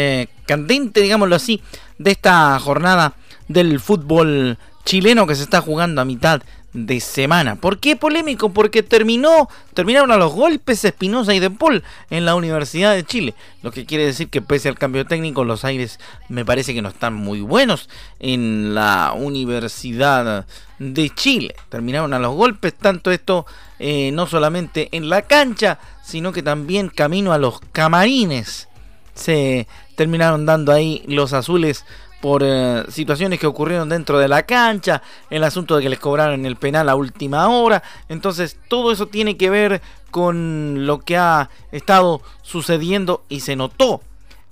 candente, 0.46 1.02
digámoslo 1.02 1.36
así, 1.36 1.62
de 1.98 2.12
esta 2.12 2.60
jornada 2.60 3.14
del 3.48 3.80
fútbol 3.80 4.58
chileno 4.86 5.28
que 5.28 5.36
se 5.36 5.44
está 5.44 5.62
jugando 5.62 6.02
a 6.02 6.06
mitad 6.06 6.42
de 6.74 7.00
semana. 7.00 7.56
¿Por 7.56 7.80
qué 7.80 7.96
polémico? 7.96 8.50
Porque 8.50 8.84
terminó, 8.84 9.50
terminaron 9.74 10.12
a 10.12 10.18
los 10.18 10.34
golpes 10.34 10.86
Espinosa 10.86 11.34
y 11.34 11.40
De 11.40 11.50
Paul 11.50 11.84
en 12.10 12.26
la 12.26 12.36
Universidad 12.36 12.94
de 12.94 13.04
Chile. 13.04 13.34
Lo 13.64 13.72
que 13.72 13.86
quiere 13.86 14.06
decir 14.06 14.30
que 14.30 14.42
pese 14.42 14.70
al 14.70 14.78
cambio 14.78 15.06
técnico, 15.06 15.44
los 15.44 15.66
aires 15.66 16.00
me 16.28 16.46
parece 16.46 16.74
que 16.74 16.82
no 16.82 16.90
están 16.90 17.14
muy 17.14 17.42
buenos 17.42 17.90
en 18.20 18.76
la 18.76 19.14
Universidad 19.16 20.46
de 20.78 21.10
Chile. 21.10 21.56
Terminaron 21.70 22.14
a 22.14 22.20
los 22.20 22.36
golpes, 22.36 22.74
tanto 22.74 23.12
esto 23.12 23.46
eh, 23.80 24.12
no 24.14 24.28
solamente 24.28 24.90
en 24.92 25.10
la 25.10 25.24
cancha, 25.24 25.80
sino 26.04 26.32
que 26.32 26.44
también 26.44 26.90
camino 26.90 27.34
a 27.34 27.38
los 27.38 27.60
camarines. 27.72 28.68
Se 29.14 29.68
terminaron 29.96 30.46
dando 30.46 30.72
ahí 30.72 31.04
los 31.08 31.34
azules 31.34 31.84
por 32.22 32.42
eh, 32.44 32.84
situaciones 32.90 33.40
que 33.40 33.48
ocurrieron 33.48 33.90
dentro 33.90 34.20
de 34.20 34.28
la 34.28 34.44
cancha, 34.44 35.02
el 35.30 35.44
asunto 35.44 35.76
de 35.76 35.84
que 35.84 35.90
les 35.90 36.00
cobraron 36.00 36.46
el 36.46 36.56
penal 36.56 36.90
a 36.90 36.96
última 36.96 37.48
hora. 37.50 37.82
Entonces 38.10 38.58
todo 38.68 38.92
eso 38.92 39.08
tiene 39.08 39.38
que 39.38 39.50
ver 39.50 39.82
con 40.12 40.86
lo 40.86 41.00
que 41.00 41.18
ha 41.18 41.50
estado 41.72 42.22
sucediendo 42.42 43.24
y 43.30 43.42
se 43.42 43.56
notó 43.56 44.02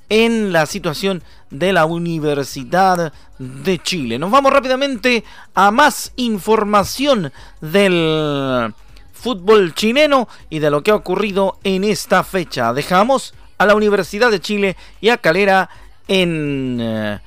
en 0.10 0.54
la 0.54 0.66
situación 0.66 1.24
de 1.50 1.74
la 1.74 1.86
Universidad 1.86 3.12
de 3.40 3.80
Chile. 3.80 4.20
Nos 4.20 4.32
vamos 4.32 4.54
rápidamente 4.54 5.24
a 5.54 5.72
más 5.72 6.14
información 6.16 7.32
del 7.62 8.74
fútbol 9.14 9.74
chileno 9.74 10.28
y 10.50 10.60
de 10.60 10.70
lo 10.70 10.84
que 10.84 10.92
ha 10.92 10.96
ocurrido 10.96 11.58
en 11.64 11.84
esta 11.84 12.24
fecha. 12.24 12.74
Dejamos 12.74 13.34
a 13.58 13.66
la 13.66 13.76
Universidad 13.76 14.32
de 14.32 14.40
Chile 14.40 14.78
y 15.02 15.10
a 15.10 15.18
Calera 15.18 15.70
en 16.08 16.78
eh, 16.80 17.20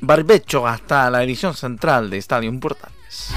Barbecho 0.00 0.66
hasta 0.66 1.10
la 1.10 1.22
edición 1.22 1.54
central 1.54 2.10
de 2.10 2.18
Estadio 2.18 2.58
Portales. 2.60 3.32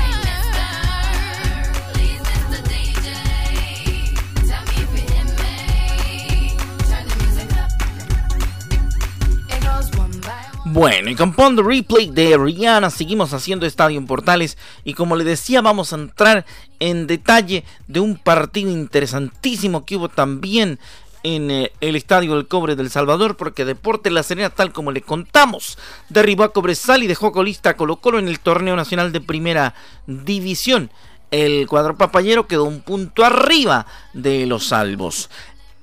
Bueno, 10.72 11.10
y 11.10 11.16
con 11.16 11.34
Pond 11.34 11.60
Replay 11.62 12.12
de 12.12 12.38
Rihanna 12.38 12.92
seguimos 12.92 13.34
haciendo 13.34 13.66
Estadio 13.66 14.06
Portales 14.06 14.56
y 14.84 14.94
como 14.94 15.16
le 15.16 15.24
decía 15.24 15.62
vamos 15.62 15.92
a 15.92 15.96
entrar 15.96 16.46
en 16.80 17.08
detalle 17.08 17.64
de 17.88 18.00
un 18.00 18.18
partido 18.18 18.70
interesantísimo 18.70 19.84
que 19.84 19.96
hubo 19.96 20.10
también 20.10 20.78
en 21.24 21.52
eh, 21.52 21.72
el 21.82 21.96
Estadio 21.96 22.36
del 22.36 22.48
Cobre 22.48 22.76
del 22.76 22.90
Salvador 22.90 23.36
porque 23.36 23.66
Deporte 23.66 24.12
La 24.12 24.24
Serena, 24.24 24.50
tal 24.50 24.72
como 24.72 24.92
le 24.92 25.02
contamos, 25.02 25.78
derribó 26.10 26.44
a 26.44 26.54
Cobresal 26.54 27.04
y 27.04 27.08
dejó 27.08 27.32
colista 27.32 27.72
a 27.72 27.78
Colo 27.78 27.98
Colo 27.98 28.20
en 28.20 28.28
el 28.28 28.40
torneo 28.40 28.76
nacional 28.76 29.12
de 29.12 29.22
primera 29.22 29.76
división. 30.08 30.92
El 31.32 31.68
cuadro 31.68 31.96
papayero 31.96 32.48
quedó 32.48 32.64
un 32.64 32.82
punto 32.82 33.24
arriba 33.24 33.86
de 34.14 34.46
los 34.46 34.68
salvos. 34.68 35.30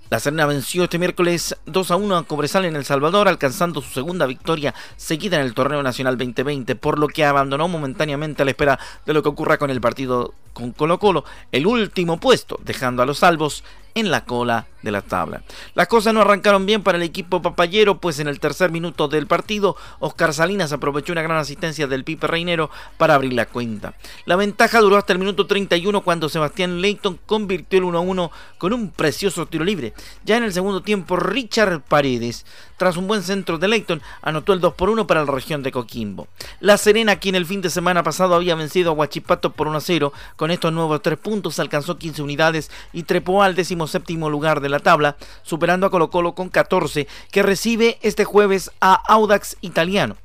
La 0.08 0.20
Serena 0.20 0.46
venció 0.46 0.84
este 0.84 1.00
miércoles 1.00 1.56
2 1.66 1.90
a 1.90 1.96
1 1.96 2.16
a 2.16 2.24
Cobresal 2.24 2.64
en 2.64 2.76
El 2.76 2.84
Salvador, 2.84 3.26
alcanzando 3.26 3.80
su 3.80 3.92
segunda 3.92 4.26
victoria 4.26 4.72
seguida 4.96 5.36
en 5.36 5.42
el 5.42 5.52
torneo 5.52 5.82
nacional 5.82 6.16
2020, 6.16 6.76
por 6.76 7.00
lo 7.00 7.08
que 7.08 7.24
abandonó 7.24 7.66
momentáneamente 7.66 8.42
a 8.42 8.44
la 8.44 8.52
espera 8.52 8.78
de 9.04 9.12
lo 9.12 9.22
que 9.24 9.30
ocurra 9.30 9.58
con 9.58 9.70
el 9.70 9.80
partido 9.80 10.32
con 10.52 10.70
Colo 10.70 11.00
Colo, 11.00 11.24
el 11.50 11.66
último 11.66 12.18
puesto, 12.20 12.60
dejando 12.64 13.02
a 13.02 13.06
los 13.06 13.18
salvos 13.18 13.64
en 13.96 14.10
la 14.10 14.24
cola 14.24 14.66
de 14.82 14.92
la 14.92 15.02
tabla. 15.02 15.42
Las 15.74 15.88
cosas 15.88 16.14
no 16.14 16.20
arrancaron 16.20 16.64
bien 16.66 16.82
para 16.82 16.98
el 16.98 17.02
equipo 17.02 17.42
papayero, 17.42 17.98
pues 17.98 18.20
en 18.20 18.28
el 18.28 18.38
tercer 18.38 18.70
minuto 18.70 19.08
del 19.08 19.26
partido, 19.26 19.74
Oscar 19.98 20.32
Salinas 20.32 20.72
aprovechó 20.72 21.12
una 21.12 21.22
gran 21.22 21.38
asistencia 21.38 21.88
del 21.88 22.04
Pipe 22.04 22.26
Reinero 22.26 22.70
para 22.98 23.14
abrir 23.14 23.32
la 23.32 23.46
cuenta. 23.46 23.94
La 24.26 24.36
ventaja 24.36 24.80
duró 24.80 24.96
hasta 24.96 25.14
el 25.14 25.18
minuto 25.18 25.46
31 25.46 26.02
cuando 26.02 26.28
Sebastián 26.28 26.80
Leighton 26.80 27.18
convirtió 27.26 27.78
el 27.78 27.86
1-1 27.86 28.30
con 28.58 28.74
un 28.74 28.90
precioso 28.90 29.46
tiro 29.46 29.64
libre. 29.64 29.94
Ya 30.24 30.36
en 30.36 30.44
el 30.44 30.52
segundo 30.52 30.82
tiempo, 30.82 31.16
Richard 31.16 31.80
Paredes, 31.80 32.44
tras 32.76 32.97
un 32.97 33.06
buen 33.06 33.23
centro 33.23 33.59
de 33.59 33.68
Leighton, 33.68 34.02
anotó 34.23 34.52
el 34.52 34.61
2 34.61 34.75
por 34.75 34.90
1 34.90 35.06
para 35.06 35.25
la 35.25 35.33
región 35.33 35.62
de 35.62 35.73
Coquimbo. 35.73 36.28
La 36.61 36.76
Serena, 36.76 37.16
quien 37.16 37.35
el 37.35 37.47
fin 37.47 37.61
de 37.61 37.71
semana 37.71 38.02
pasado 38.02 38.35
había 38.35 38.54
vencido 38.54 38.90
a 38.90 38.95
Huachipato 38.95 39.52
por 39.52 39.68
1 39.68 39.80
0, 39.80 40.12
con 40.37 40.50
estos 40.50 40.73
nuevos 40.73 41.02
tres 41.02 41.18
puntos 41.18 41.59
alcanzó 41.59 41.99
15 41.99 42.23
unidades 42.23 42.71
y 42.92 43.04
trepó 43.04 43.42
al 43.42 43.56
séptimo 43.87 44.30
lugar 44.30 44.61
de 44.61 44.68
la 44.68 44.80
tabla, 44.80 45.16
superando 45.42 45.87
a 45.87 45.90
Colo 45.90 46.11
Colo 46.11 46.35
con 46.35 46.49
14, 46.49 47.06
que 47.30 47.42
recibe 47.42 47.99
este 48.02 48.25
jueves 48.25 48.71
a 48.80 48.95
Audax 48.95 49.56
Italiano. 49.61 50.16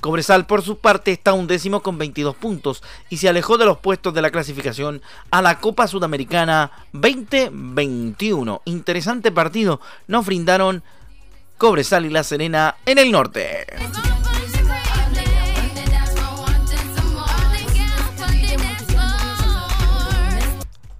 Cobresal 0.00 0.46
por 0.46 0.62
su 0.62 0.78
parte 0.78 1.12
está 1.12 1.34
un 1.34 1.46
décimo 1.46 1.82
con 1.82 1.98
22 1.98 2.34
puntos 2.36 2.82
y 3.10 3.18
se 3.18 3.28
alejó 3.28 3.58
de 3.58 3.66
los 3.66 3.78
puestos 3.78 4.14
de 4.14 4.22
la 4.22 4.30
clasificación 4.30 5.02
a 5.30 5.42
la 5.42 5.60
Copa 5.60 5.86
Sudamericana 5.86 6.70
2021. 6.92 8.62
Interesante 8.64 9.30
partido 9.30 9.80
nos 10.06 10.24
brindaron 10.24 10.82
Cobresal 11.60 12.06
y 12.06 12.08
La 12.08 12.24
Serena 12.24 12.76
en 12.86 12.96
el 12.96 13.12
norte. 13.12 13.66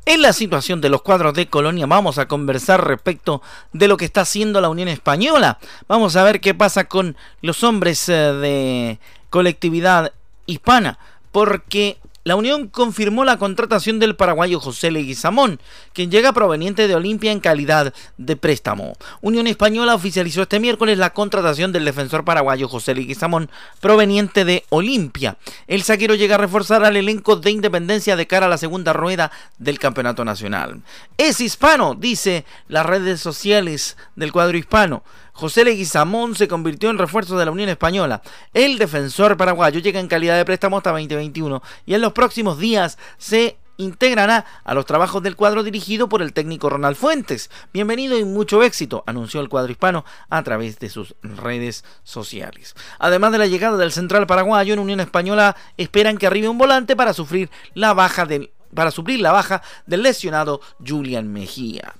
En 0.04 0.20
la 0.20 0.34
situación 0.34 0.82
de 0.82 0.90
los 0.90 1.00
cuadros 1.00 1.32
de 1.32 1.48
Colonia 1.48 1.86
vamos 1.86 2.18
a 2.18 2.28
conversar 2.28 2.86
respecto 2.86 3.40
de 3.72 3.88
lo 3.88 3.96
que 3.96 4.04
está 4.04 4.20
haciendo 4.20 4.60
la 4.60 4.68
Unión 4.68 4.88
Española. 4.88 5.58
Vamos 5.88 6.14
a 6.16 6.24
ver 6.24 6.42
qué 6.42 6.52
pasa 6.52 6.84
con 6.84 7.16
los 7.40 7.64
hombres 7.64 8.06
eh, 8.10 8.12
de 8.12 8.98
colectividad 9.30 10.12
hispana, 10.44 10.98
porque 11.32 11.96
La 12.30 12.36
Unión 12.36 12.68
confirmó 12.68 13.24
la 13.24 13.38
contratación 13.38 13.98
del 13.98 14.14
paraguayo 14.14 14.60
José 14.60 14.92
Leguizamón, 14.92 15.58
quien 15.92 16.12
llega 16.12 16.32
proveniente 16.32 16.86
de 16.86 16.94
Olimpia 16.94 17.32
en 17.32 17.40
calidad 17.40 17.92
de 18.18 18.36
préstamo. 18.36 18.92
Unión 19.20 19.48
Española 19.48 19.96
oficializó 19.96 20.42
este 20.42 20.60
miércoles 20.60 20.96
la 20.96 21.12
contratación 21.12 21.72
del 21.72 21.84
defensor 21.84 22.24
paraguayo 22.24 22.68
José 22.68 22.94
Leguizamón, 22.94 23.50
proveniente 23.80 24.44
de 24.44 24.64
Olimpia. 24.68 25.38
El 25.66 25.82
saquero 25.82 26.14
llega 26.14 26.36
a 26.36 26.38
reforzar 26.38 26.84
al 26.84 26.96
elenco 26.96 27.34
de 27.34 27.50
Independencia 27.50 28.14
de 28.14 28.28
cara 28.28 28.46
a 28.46 28.48
la 28.48 28.58
segunda 28.58 28.92
rueda 28.92 29.32
del 29.58 29.80
Campeonato 29.80 30.24
Nacional. 30.24 30.82
Es 31.18 31.40
hispano, 31.40 31.96
dice 31.96 32.44
las 32.68 32.86
redes 32.86 33.20
sociales 33.20 33.96
del 34.14 34.30
cuadro 34.30 34.56
hispano. 34.56 35.02
José 35.40 35.64
Leguizamón 35.64 36.34
se 36.34 36.48
convirtió 36.48 36.90
en 36.90 36.98
refuerzo 36.98 37.38
de 37.38 37.46
la 37.46 37.50
Unión 37.50 37.70
Española. 37.70 38.20
El 38.52 38.76
defensor 38.76 39.38
paraguayo 39.38 39.80
llega 39.80 39.98
en 39.98 40.06
calidad 40.06 40.36
de 40.36 40.44
préstamo 40.44 40.76
hasta 40.76 40.90
2021 40.90 41.62
y 41.86 41.94
en 41.94 42.02
los 42.02 42.12
próximos 42.12 42.58
días 42.58 42.98
se 43.16 43.56
integrará 43.78 44.44
a 44.64 44.74
los 44.74 44.84
trabajos 44.84 45.22
del 45.22 45.36
cuadro 45.36 45.62
dirigido 45.62 46.10
por 46.10 46.20
el 46.20 46.34
técnico 46.34 46.68
Ronald 46.68 46.94
Fuentes. 46.94 47.50
Bienvenido 47.72 48.18
y 48.18 48.24
mucho 48.26 48.62
éxito, 48.62 49.02
anunció 49.06 49.40
el 49.40 49.48
cuadro 49.48 49.72
hispano 49.72 50.04
a 50.28 50.42
través 50.42 50.78
de 50.78 50.90
sus 50.90 51.14
redes 51.22 51.86
sociales. 52.04 52.76
Además 52.98 53.32
de 53.32 53.38
la 53.38 53.46
llegada 53.46 53.78
del 53.78 53.92
central 53.92 54.26
paraguayo, 54.26 54.74
en 54.74 54.80
Unión 54.80 55.00
Española 55.00 55.56
esperan 55.78 56.18
que 56.18 56.26
arribe 56.26 56.50
un 56.50 56.58
volante 56.58 56.96
para 56.96 57.14
sufrir 57.14 57.48
la 57.72 57.94
baja 57.94 58.26
del 58.26 58.50
para 58.74 58.90
suplir 58.90 59.20
la 59.20 59.32
baja 59.32 59.62
del 59.86 60.02
lesionado 60.02 60.60
Julian 60.86 61.32
Mejía. 61.32 61.94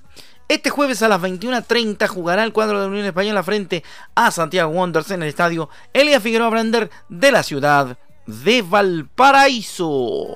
Este 0.51 0.69
jueves 0.69 1.01
a 1.01 1.07
las 1.07 1.21
21.30 1.21 2.07
jugará 2.07 2.43
el 2.43 2.51
cuadro 2.51 2.81
de 2.81 2.87
Unión 2.87 3.05
Española 3.05 3.41
frente 3.41 3.85
a 4.15 4.31
Santiago 4.31 4.69
Wanderers 4.69 5.09
en 5.11 5.23
el 5.23 5.29
estadio 5.29 5.69
Elia 5.93 6.19
Figueroa 6.19 6.49
Brander 6.49 6.91
de 7.07 7.31
la 7.31 7.41
ciudad 7.41 7.97
de 8.25 8.61
Valparaíso. 8.61 10.27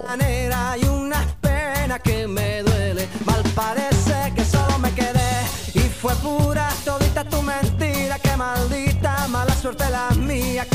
la 9.89 10.74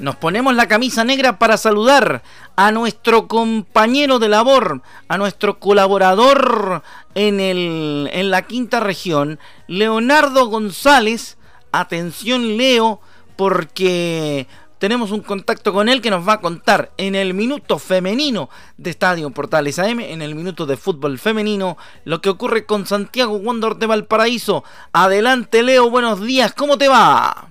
Nos 0.00 0.16
ponemos 0.16 0.54
la 0.54 0.66
camisa 0.66 1.04
negra 1.04 1.38
para 1.38 1.58
saludar 1.58 2.22
a 2.56 2.72
nuestro 2.72 3.28
compañero 3.28 4.18
de 4.18 4.30
labor, 4.30 4.80
a 5.08 5.18
nuestro 5.18 5.58
colaborador 5.58 6.82
en, 7.14 7.38
el, 7.38 8.08
en 8.10 8.30
la 8.30 8.40
quinta 8.46 8.80
región, 8.80 9.38
Leonardo 9.66 10.46
González. 10.46 11.36
Atención 11.70 12.56
Leo, 12.56 13.02
porque 13.36 14.46
tenemos 14.78 15.10
un 15.10 15.20
contacto 15.20 15.74
con 15.74 15.90
él 15.90 16.00
que 16.00 16.10
nos 16.10 16.26
va 16.26 16.32
a 16.34 16.40
contar 16.40 16.92
en 16.96 17.14
el 17.14 17.34
minuto 17.34 17.78
femenino 17.78 18.48
de 18.78 18.88
Estadio 18.88 19.28
Portales 19.28 19.78
AM, 19.78 20.00
en 20.00 20.22
el 20.22 20.34
minuto 20.34 20.64
de 20.64 20.78
fútbol 20.78 21.18
femenino, 21.18 21.76
lo 22.06 22.22
que 22.22 22.30
ocurre 22.30 22.64
con 22.64 22.86
Santiago 22.86 23.38
Wonder 23.38 23.76
de 23.76 23.84
Valparaíso. 23.84 24.64
Adelante 24.94 25.62
Leo, 25.62 25.90
buenos 25.90 26.22
días, 26.22 26.54
¿cómo 26.54 26.78
te 26.78 26.88
va? 26.88 27.49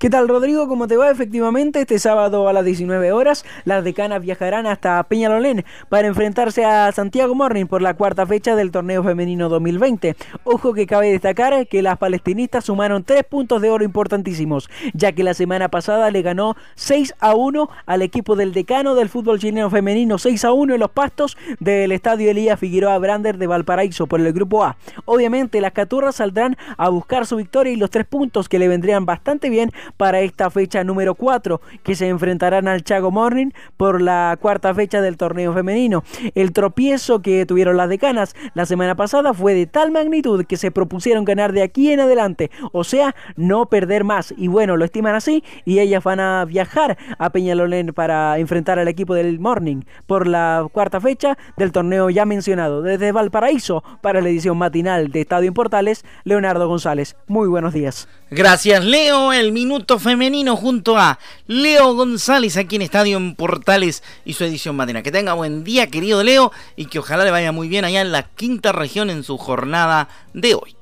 ¿Qué 0.00 0.08
tal 0.08 0.28
Rodrigo? 0.28 0.66
¿Cómo 0.66 0.88
te 0.88 0.96
va? 0.96 1.10
Efectivamente, 1.10 1.82
este 1.82 1.98
sábado 1.98 2.48
a 2.48 2.54
las 2.54 2.64
19 2.64 3.12
horas, 3.12 3.44
las 3.66 3.84
decanas 3.84 4.22
viajarán 4.22 4.66
hasta 4.66 5.02
Peñalolén 5.02 5.66
para 5.90 6.08
enfrentarse 6.08 6.64
a 6.64 6.90
Santiago 6.90 7.34
Morning 7.34 7.66
por 7.66 7.82
la 7.82 7.92
cuarta 7.92 8.26
fecha 8.26 8.56
del 8.56 8.70
torneo 8.70 9.04
femenino 9.04 9.50
2020. 9.50 10.16
Ojo 10.44 10.72
que 10.72 10.86
cabe 10.86 11.12
destacar 11.12 11.66
que 11.66 11.82
las 11.82 11.98
palestinistas 11.98 12.64
sumaron 12.64 13.04
tres 13.04 13.24
puntos 13.24 13.60
de 13.60 13.68
oro 13.68 13.84
importantísimos, 13.84 14.70
ya 14.94 15.12
que 15.12 15.22
la 15.22 15.34
semana 15.34 15.68
pasada 15.68 16.10
le 16.10 16.22
ganó 16.22 16.56
6 16.76 17.16
a 17.20 17.34
1 17.34 17.68
al 17.84 18.00
equipo 18.00 18.36
del 18.36 18.54
decano 18.54 18.94
del 18.94 19.10
fútbol 19.10 19.38
chileno 19.38 19.68
femenino, 19.68 20.16
6 20.16 20.46
a 20.46 20.52
1 20.52 20.72
en 20.72 20.80
los 20.80 20.90
pastos 20.90 21.36
del 21.58 21.92
estadio 21.92 22.30
Elías 22.30 22.58
Figueroa 22.58 22.96
Brander 22.96 23.36
de 23.36 23.46
Valparaíso 23.46 24.06
por 24.06 24.22
el 24.22 24.32
grupo 24.32 24.64
A. 24.64 24.78
Obviamente 25.04 25.60
las 25.60 25.72
caturras 25.72 26.16
saldrán 26.16 26.56
a 26.78 26.88
buscar 26.88 27.26
su 27.26 27.36
victoria 27.36 27.74
y 27.74 27.76
los 27.76 27.90
tres 27.90 28.06
puntos 28.06 28.48
que 28.48 28.58
le 28.58 28.66
vendrían 28.66 29.04
bastante 29.04 29.50
bien 29.50 29.72
para 29.96 30.20
esta 30.20 30.50
fecha 30.50 30.84
número 30.84 31.14
4, 31.14 31.60
que 31.82 31.94
se 31.94 32.08
enfrentarán 32.08 32.68
al 32.68 32.82
Chago 32.82 33.10
Morning 33.10 33.50
por 33.76 34.00
la 34.00 34.36
cuarta 34.40 34.74
fecha 34.74 35.00
del 35.00 35.16
torneo 35.16 35.52
femenino. 35.52 36.02
El 36.34 36.52
tropiezo 36.52 37.22
que 37.22 37.46
tuvieron 37.46 37.76
las 37.76 37.88
decanas 37.88 38.34
la 38.54 38.66
semana 38.66 38.94
pasada 38.94 39.34
fue 39.34 39.54
de 39.54 39.66
tal 39.66 39.90
magnitud 39.90 40.44
que 40.44 40.56
se 40.56 40.70
propusieron 40.70 41.24
ganar 41.24 41.52
de 41.52 41.62
aquí 41.62 41.92
en 41.92 42.00
adelante, 42.00 42.50
o 42.72 42.84
sea, 42.84 43.14
no 43.36 43.66
perder 43.66 44.04
más. 44.04 44.34
Y 44.36 44.48
bueno, 44.48 44.76
lo 44.76 44.84
estiman 44.84 45.14
así 45.14 45.44
y 45.64 45.78
ellas 45.78 46.02
van 46.04 46.20
a 46.20 46.44
viajar 46.44 46.98
a 47.18 47.30
Peñalolén 47.30 47.92
para 47.94 48.38
enfrentar 48.38 48.78
al 48.78 48.88
equipo 48.88 49.14
del 49.14 49.40
Morning 49.40 49.82
por 50.06 50.26
la 50.26 50.66
cuarta 50.72 51.00
fecha 51.00 51.36
del 51.56 51.72
torneo 51.72 52.10
ya 52.10 52.26
mencionado. 52.26 52.82
Desde 52.82 53.12
Valparaíso 53.12 53.82
para 54.00 54.20
la 54.20 54.28
edición 54.28 54.58
matinal 54.58 55.10
de 55.10 55.20
Estadio 55.20 55.48
en 55.48 55.54
Portales, 55.54 56.04
Leonardo 56.24 56.68
González. 56.68 57.16
Muy 57.26 57.48
buenos 57.48 57.72
días. 57.72 58.08
Gracias, 58.32 58.84
Leo. 58.84 59.32
El 59.32 59.50
minuto 59.50 59.98
femenino 59.98 60.54
junto 60.54 60.96
a 60.96 61.18
Leo 61.48 61.94
González 61.94 62.56
aquí 62.56 62.76
en 62.76 62.82
Estadio 62.82 63.16
en 63.16 63.34
Portales 63.34 64.04
y 64.24 64.34
su 64.34 64.44
edición 64.44 64.76
matina. 64.76 65.02
Que 65.02 65.10
tenga 65.10 65.32
buen 65.32 65.64
día, 65.64 65.88
querido 65.88 66.22
Leo, 66.22 66.52
y 66.76 66.86
que 66.86 67.00
ojalá 67.00 67.24
le 67.24 67.32
vaya 67.32 67.50
muy 67.50 67.66
bien 67.66 67.84
allá 67.84 68.00
en 68.00 68.12
la 68.12 68.22
quinta 68.22 68.70
región 68.70 69.10
en 69.10 69.24
su 69.24 69.36
jornada 69.36 70.08
de 70.32 70.54
hoy. 70.54 70.76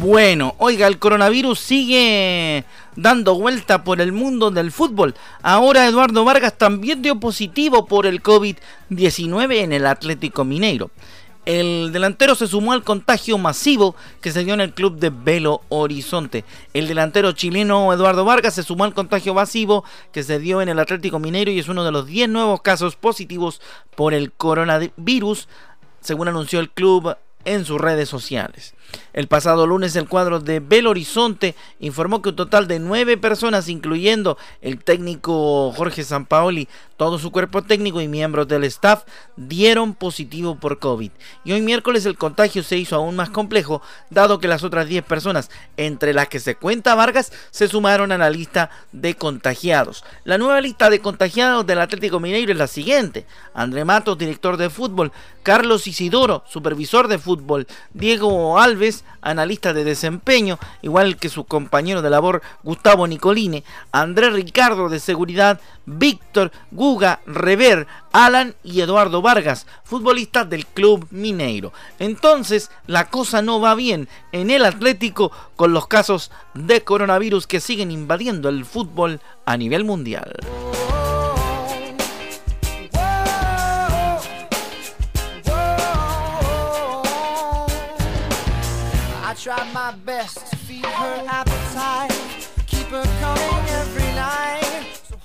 Bueno, 0.00 0.54
oiga, 0.58 0.86
el 0.86 0.98
coronavirus 0.98 1.58
sigue 1.58 2.64
dando 2.96 3.34
vuelta 3.34 3.84
por 3.84 4.00
el 4.00 4.12
mundo 4.12 4.50
del 4.50 4.72
fútbol. 4.72 5.14
Ahora 5.42 5.86
Eduardo 5.86 6.24
Vargas 6.24 6.56
también 6.56 7.02
dio 7.02 7.20
positivo 7.20 7.84
por 7.84 8.06
el 8.06 8.22
COVID-19 8.22 9.56
en 9.56 9.72
el 9.72 9.86
Atlético 9.86 10.44
Mineiro. 10.44 10.90
El 11.48 11.92
delantero 11.94 12.34
se 12.34 12.46
sumó 12.46 12.74
al 12.74 12.84
contagio 12.84 13.38
masivo 13.38 13.96
que 14.20 14.32
se 14.32 14.44
dio 14.44 14.52
en 14.52 14.60
el 14.60 14.74
club 14.74 14.98
de 14.98 15.08
Belo 15.08 15.62
Horizonte. 15.70 16.44
El 16.74 16.86
delantero 16.88 17.32
chileno 17.32 17.90
Eduardo 17.90 18.26
Vargas 18.26 18.52
se 18.52 18.62
sumó 18.62 18.84
al 18.84 18.92
contagio 18.92 19.32
masivo 19.32 19.82
que 20.12 20.22
se 20.22 20.38
dio 20.40 20.60
en 20.60 20.68
el 20.68 20.78
Atlético 20.78 21.18
Mineiro 21.18 21.50
y 21.50 21.58
es 21.58 21.68
uno 21.68 21.84
de 21.84 21.90
los 21.90 22.04
10 22.04 22.28
nuevos 22.28 22.60
casos 22.60 22.96
positivos 22.96 23.62
por 23.96 24.12
el 24.12 24.30
coronavirus, 24.30 25.48
según 26.02 26.28
anunció 26.28 26.60
el 26.60 26.68
club 26.68 27.16
en 27.46 27.64
sus 27.64 27.80
redes 27.80 28.10
sociales. 28.10 28.74
El 29.12 29.26
pasado 29.26 29.66
lunes 29.66 29.96
el 29.96 30.08
cuadro 30.08 30.38
de 30.38 30.60
Belo 30.60 30.90
Horizonte 30.90 31.54
informó 31.80 32.22
que 32.22 32.28
un 32.28 32.36
total 32.36 32.68
de 32.68 32.78
nueve 32.78 33.16
personas, 33.16 33.68
incluyendo 33.68 34.38
el 34.62 34.82
técnico 34.82 35.72
Jorge 35.72 36.04
Sampaoli, 36.04 36.68
todo 36.96 37.18
su 37.18 37.30
cuerpo 37.30 37.62
técnico 37.62 38.00
y 38.00 38.08
miembros 38.08 38.48
del 38.48 38.64
staff, 38.64 39.04
dieron 39.36 39.94
positivo 39.94 40.56
por 40.56 40.78
COVID. 40.78 41.10
Y 41.44 41.52
hoy 41.52 41.62
miércoles 41.62 42.06
el 42.06 42.18
contagio 42.18 42.62
se 42.62 42.76
hizo 42.76 42.96
aún 42.96 43.16
más 43.16 43.30
complejo, 43.30 43.82
dado 44.10 44.38
que 44.38 44.48
las 44.48 44.64
otras 44.64 44.88
10 44.88 45.04
personas, 45.04 45.50
entre 45.76 46.12
las 46.12 46.28
que 46.28 46.40
se 46.40 46.56
cuenta 46.56 46.94
Vargas, 46.94 47.32
se 47.50 47.68
sumaron 47.68 48.12
a 48.12 48.18
la 48.18 48.30
lista 48.30 48.70
de 48.92 49.14
contagiados. 49.14 50.04
La 50.24 50.38
nueva 50.38 50.60
lista 50.60 50.90
de 50.90 51.00
contagiados 51.00 51.66
del 51.66 51.80
Atlético 51.80 52.20
Mineiro 52.20 52.52
es 52.52 52.58
la 52.58 52.66
siguiente. 52.66 53.26
André 53.54 53.84
Matos, 53.84 54.18
director 54.18 54.56
de 54.56 54.70
fútbol, 54.70 55.12
Carlos 55.42 55.86
Isidoro, 55.86 56.44
supervisor 56.46 57.08
de 57.08 57.18
fútbol, 57.18 57.66
Diego 57.94 58.58
Alves, 58.58 58.77
analista 59.20 59.72
de 59.72 59.84
desempeño, 59.84 60.58
igual 60.82 61.16
que 61.16 61.28
su 61.28 61.44
compañero 61.44 62.02
de 62.02 62.10
labor 62.10 62.42
Gustavo 62.62 63.06
Nicoline, 63.06 63.64
Andrés 63.92 64.32
Ricardo 64.32 64.88
de 64.88 65.00
seguridad, 65.00 65.60
Víctor 65.86 66.52
Guga 66.70 67.20
Rever, 67.26 67.86
Alan 68.12 68.54
y 68.62 68.80
Eduardo 68.80 69.22
Vargas, 69.22 69.66
futbolistas 69.84 70.48
del 70.48 70.66
club 70.66 71.06
Mineiro. 71.10 71.72
Entonces, 71.98 72.70
la 72.86 73.08
cosa 73.10 73.42
no 73.42 73.60
va 73.60 73.74
bien 73.74 74.08
en 74.32 74.50
el 74.50 74.64
Atlético 74.64 75.32
con 75.56 75.72
los 75.72 75.86
casos 75.86 76.30
de 76.54 76.82
coronavirus 76.82 77.46
que 77.46 77.60
siguen 77.60 77.90
invadiendo 77.90 78.48
el 78.48 78.64
fútbol 78.64 79.20
a 79.44 79.56
nivel 79.56 79.84
mundial. 79.84 80.36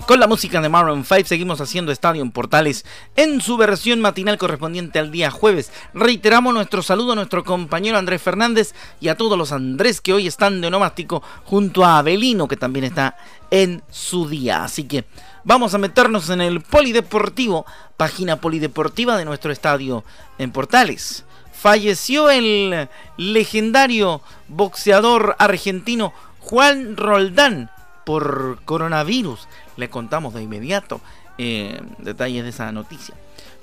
Con 0.07 0.19
la 0.19 0.27
música 0.27 0.61
de 0.61 0.69
Maroon 0.69 1.03
5 1.03 1.25
seguimos 1.25 1.59
haciendo 1.59 1.91
Estadio 1.91 2.21
en 2.21 2.31
Portales 2.31 2.85
en 3.17 3.41
su 3.41 3.57
versión 3.57 3.99
matinal 3.99 4.37
correspondiente 4.37 4.99
al 4.99 5.11
día 5.11 5.29
jueves. 5.29 5.73
Reiteramos 5.93 6.53
nuestro 6.53 6.81
saludo 6.81 7.11
a 7.11 7.15
nuestro 7.15 7.43
compañero 7.43 7.97
Andrés 7.97 8.21
Fernández 8.21 8.73
y 9.01 9.09
a 9.09 9.17
todos 9.17 9.37
los 9.37 9.51
Andrés 9.51 9.99
que 9.99 10.13
hoy 10.13 10.27
están 10.27 10.61
de 10.61 10.67
onomástico 10.67 11.21
junto 11.43 11.83
a 11.83 11.97
Abelino 11.97 12.47
que 12.47 12.55
también 12.55 12.85
está 12.85 13.17
en 13.51 13.83
su 13.89 14.29
día. 14.29 14.63
Así 14.63 14.85
que 14.85 15.03
vamos 15.43 15.73
a 15.73 15.79
meternos 15.79 16.29
en 16.29 16.39
el 16.39 16.61
Polideportivo, 16.61 17.65
página 17.97 18.37
polideportiva 18.37 19.17
de 19.17 19.25
nuestro 19.25 19.51
estadio 19.51 20.05
en 20.37 20.51
Portales 20.51 21.25
falleció 21.63 22.29
el 22.29 22.89
legendario 23.15 24.19
boxeador 24.49 25.37
argentino 25.39 26.11
Juan 26.41 26.97
Roldán 26.97 27.71
por 28.05 28.59
coronavirus. 28.65 29.47
Le 29.77 29.89
contamos 29.89 30.33
de 30.33 30.43
inmediato 30.43 30.99
eh, 31.37 31.81
detalles 31.99 32.43
de 32.43 32.49
esa 32.49 32.71
noticia. 32.71 33.15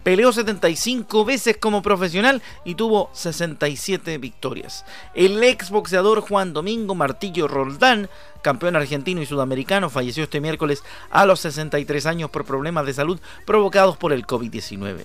Peleó 0.02 0.33
75 0.33 1.26
veces 1.26 1.59
como 1.59 1.83
profesional 1.83 2.40
y 2.64 2.74
tuvo 2.74 3.11
67 3.12 4.16
victorias. 4.16 4.87
El 5.14 5.42
ex 5.42 5.68
boxeador 5.68 6.22
Juan 6.22 6.54
Domingo 6.54 6.94
Martillo 6.94 7.46
Roldán, 7.48 8.09
campeón 8.40 8.76
argentino 8.76 9.20
y 9.20 9.26
sudamericano, 9.26 9.90
falleció 9.90 10.24
este 10.24 10.40
miércoles 10.40 10.83
a 11.11 11.26
los 11.26 11.40
63 11.40 12.06
años 12.06 12.30
por 12.30 12.46
problemas 12.46 12.87
de 12.87 12.94
salud 12.94 13.20
provocados 13.44 13.98
por 13.98 14.14
el 14.14 14.26
COVID-19. 14.26 15.04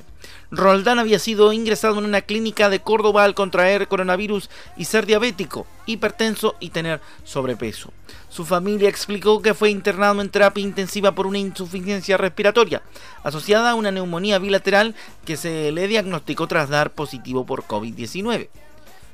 Roldán 0.50 1.00
había 1.00 1.20
sido 1.20 1.52
ingresado 1.52 2.00
en 2.00 2.06
una 2.06 2.22
clínica 2.22 2.70
de 2.70 2.80
Córdoba 2.80 3.26
al 3.26 3.36
contraer 3.36 3.90
coronavirus 3.90 4.50
y 4.78 4.86
ser 4.86 5.06
diabético, 5.06 5.68
hipertenso 5.86 6.56
y 6.62 6.70
tener 6.70 7.02
sobrepeso. 7.26 7.92
Su 8.36 8.44
familia 8.44 8.90
explicó 8.90 9.42
que 9.42 9.54
fue 9.54 9.70
internado 9.70 10.20
en 10.20 10.28
terapia 10.28 10.62
intensiva 10.62 11.14
por 11.14 11.26
una 11.26 11.38
insuficiencia 11.38 12.18
respiratoria, 12.18 12.82
asociada 13.24 13.72
a 13.72 13.76
una 13.76 13.92
neumonía 13.92 14.40
bilateral 14.40 14.94
que 15.24 15.38
se 15.38 15.72
le 15.72 15.88
diagnosticó 15.88 16.46
tras 16.46 16.68
dar 16.68 16.92
positivo 16.92 17.46
por 17.46 17.64
COVID-19. 17.64 18.50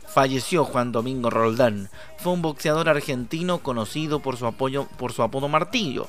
Falleció 0.07 0.65
Juan 0.65 0.91
Domingo 0.91 1.29
Roldán. 1.29 1.91
Fue 2.17 2.33
un 2.33 2.41
boxeador 2.41 2.89
argentino 2.89 3.59
conocido 3.59 4.21
por 4.21 4.37
su, 4.37 4.47
apoyo, 4.47 4.87
por 4.97 5.13
su 5.13 5.21
apodo 5.21 5.47
Martillo. 5.47 6.07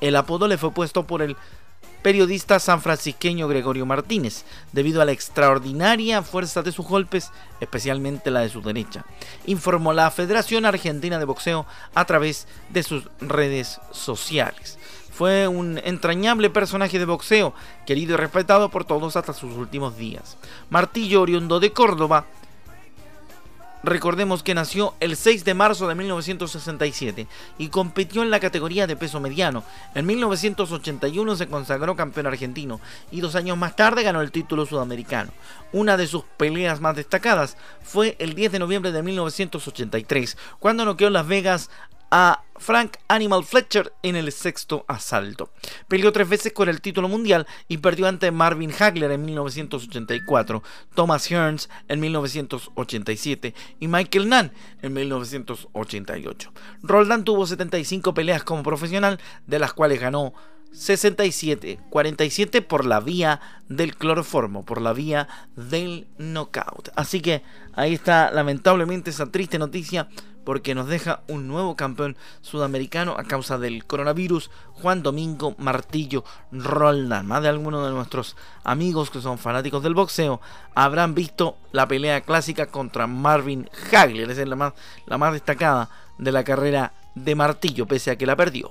El 0.00 0.16
apodo 0.16 0.48
le 0.48 0.56
fue 0.56 0.70
puesto 0.70 1.06
por 1.06 1.20
el 1.20 1.36
periodista 2.02 2.58
sanfrancisqueño 2.58 3.48
Gregorio 3.48 3.84
Martínez, 3.84 4.44
debido 4.72 5.02
a 5.02 5.04
la 5.04 5.12
extraordinaria 5.12 6.22
fuerza 6.22 6.62
de 6.62 6.72
sus 6.72 6.86
golpes, 6.86 7.32
especialmente 7.60 8.30
la 8.30 8.40
de 8.40 8.48
su 8.48 8.62
derecha, 8.62 9.04
informó 9.46 9.92
la 9.92 10.10
Federación 10.10 10.64
Argentina 10.64 11.18
de 11.18 11.24
Boxeo 11.24 11.66
a 11.94 12.04
través 12.04 12.46
de 12.70 12.82
sus 12.82 13.08
redes 13.20 13.80
sociales. 13.90 14.78
Fue 15.12 15.48
un 15.48 15.80
entrañable 15.82 16.48
personaje 16.48 16.98
de 16.98 17.04
boxeo, 17.04 17.52
querido 17.86 18.14
y 18.14 18.16
respetado 18.18 18.68
por 18.68 18.84
todos 18.84 19.16
hasta 19.16 19.32
sus 19.32 19.56
últimos 19.56 19.96
días. 19.96 20.36
Martillo, 20.70 21.22
oriundo 21.22 21.58
de 21.58 21.72
Córdoba, 21.72 22.26
Recordemos 23.82 24.42
que 24.42 24.54
nació 24.54 24.94
el 24.98 25.16
6 25.16 25.44
de 25.44 25.54
marzo 25.54 25.86
de 25.86 25.94
1967 25.94 27.28
y 27.58 27.68
compitió 27.68 28.22
en 28.22 28.30
la 28.30 28.40
categoría 28.40 28.86
de 28.86 28.96
peso 28.96 29.20
mediano. 29.20 29.62
En 29.94 30.04
1981 30.04 31.36
se 31.36 31.46
consagró 31.46 31.94
campeón 31.94 32.26
argentino 32.26 32.80
y 33.12 33.20
dos 33.20 33.36
años 33.36 33.56
más 33.56 33.76
tarde 33.76 34.02
ganó 34.02 34.20
el 34.20 34.32
título 34.32 34.66
sudamericano. 34.66 35.30
Una 35.72 35.96
de 35.96 36.06
sus 36.06 36.24
peleas 36.36 36.80
más 36.80 36.96
destacadas 36.96 37.56
fue 37.82 38.16
el 38.18 38.34
10 38.34 38.52
de 38.52 38.58
noviembre 38.58 38.90
de 38.90 39.02
1983, 39.02 40.36
cuando 40.58 40.84
noqueó 40.84 41.06
en 41.06 41.12
Las 41.12 41.28
Vegas 41.28 41.70
a 42.10 42.42
Frank 42.56 42.96
Animal 43.08 43.44
Fletcher 43.44 43.92
en 44.02 44.16
el 44.16 44.32
sexto 44.32 44.84
asalto. 44.88 45.50
Peleó 45.86 46.12
tres 46.12 46.28
veces 46.28 46.52
con 46.52 46.68
el 46.68 46.80
título 46.80 47.08
mundial 47.08 47.46
y 47.68 47.78
perdió 47.78 48.08
ante 48.08 48.30
Marvin 48.30 48.72
Hagler 48.78 49.12
en 49.12 49.24
1984, 49.24 50.62
Thomas 50.94 51.30
Hearns 51.30 51.68
en 51.88 52.00
1987 52.00 53.54
y 53.80 53.88
Michael 53.88 54.28
Nunn 54.28 54.52
en 54.82 54.92
1988. 54.92 56.52
Roldán 56.82 57.24
tuvo 57.24 57.46
75 57.46 58.14
peleas 58.14 58.42
como 58.42 58.62
profesional, 58.62 59.20
de 59.46 59.58
las 59.58 59.72
cuales 59.72 60.00
ganó 60.00 60.34
67, 60.72 61.78
47 61.90 62.62
por 62.62 62.84
la 62.84 63.00
vía 63.00 63.40
del 63.68 63.96
cloroformo, 63.96 64.64
por 64.64 64.80
la 64.80 64.92
vía 64.92 65.28
del 65.56 66.06
knockout. 66.18 66.90
Así 66.94 67.20
que 67.20 67.42
ahí 67.72 67.94
está 67.94 68.30
lamentablemente 68.30 69.10
esa 69.10 69.26
triste 69.26 69.58
noticia 69.58 70.08
porque 70.48 70.74
nos 70.74 70.88
deja 70.88 71.20
un 71.28 71.46
nuevo 71.46 71.76
campeón 71.76 72.16
sudamericano 72.40 73.16
a 73.18 73.24
causa 73.24 73.58
del 73.58 73.84
coronavirus, 73.84 74.50
Juan 74.72 75.02
Domingo 75.02 75.54
Martillo 75.58 76.24
Roldán. 76.50 77.26
Más 77.26 77.42
de 77.42 77.50
algunos 77.50 77.86
de 77.86 77.92
nuestros 77.92 78.34
amigos 78.64 79.10
que 79.10 79.20
son 79.20 79.36
fanáticos 79.36 79.82
del 79.82 79.92
boxeo 79.92 80.40
habrán 80.74 81.14
visto 81.14 81.58
la 81.70 81.86
pelea 81.86 82.22
clásica 82.22 82.64
contra 82.64 83.06
Marvin 83.06 83.68
Hagler, 83.92 84.30
esa 84.30 84.40
es 84.40 84.48
la 84.48 84.56
más, 84.56 84.72
la 85.04 85.18
más 85.18 85.34
destacada 85.34 85.90
de 86.16 86.32
la 86.32 86.44
carrera 86.44 86.94
de 87.14 87.34
Martillo, 87.34 87.84
pese 87.84 88.12
a 88.12 88.16
que 88.16 88.24
la 88.24 88.34
perdió. 88.34 88.70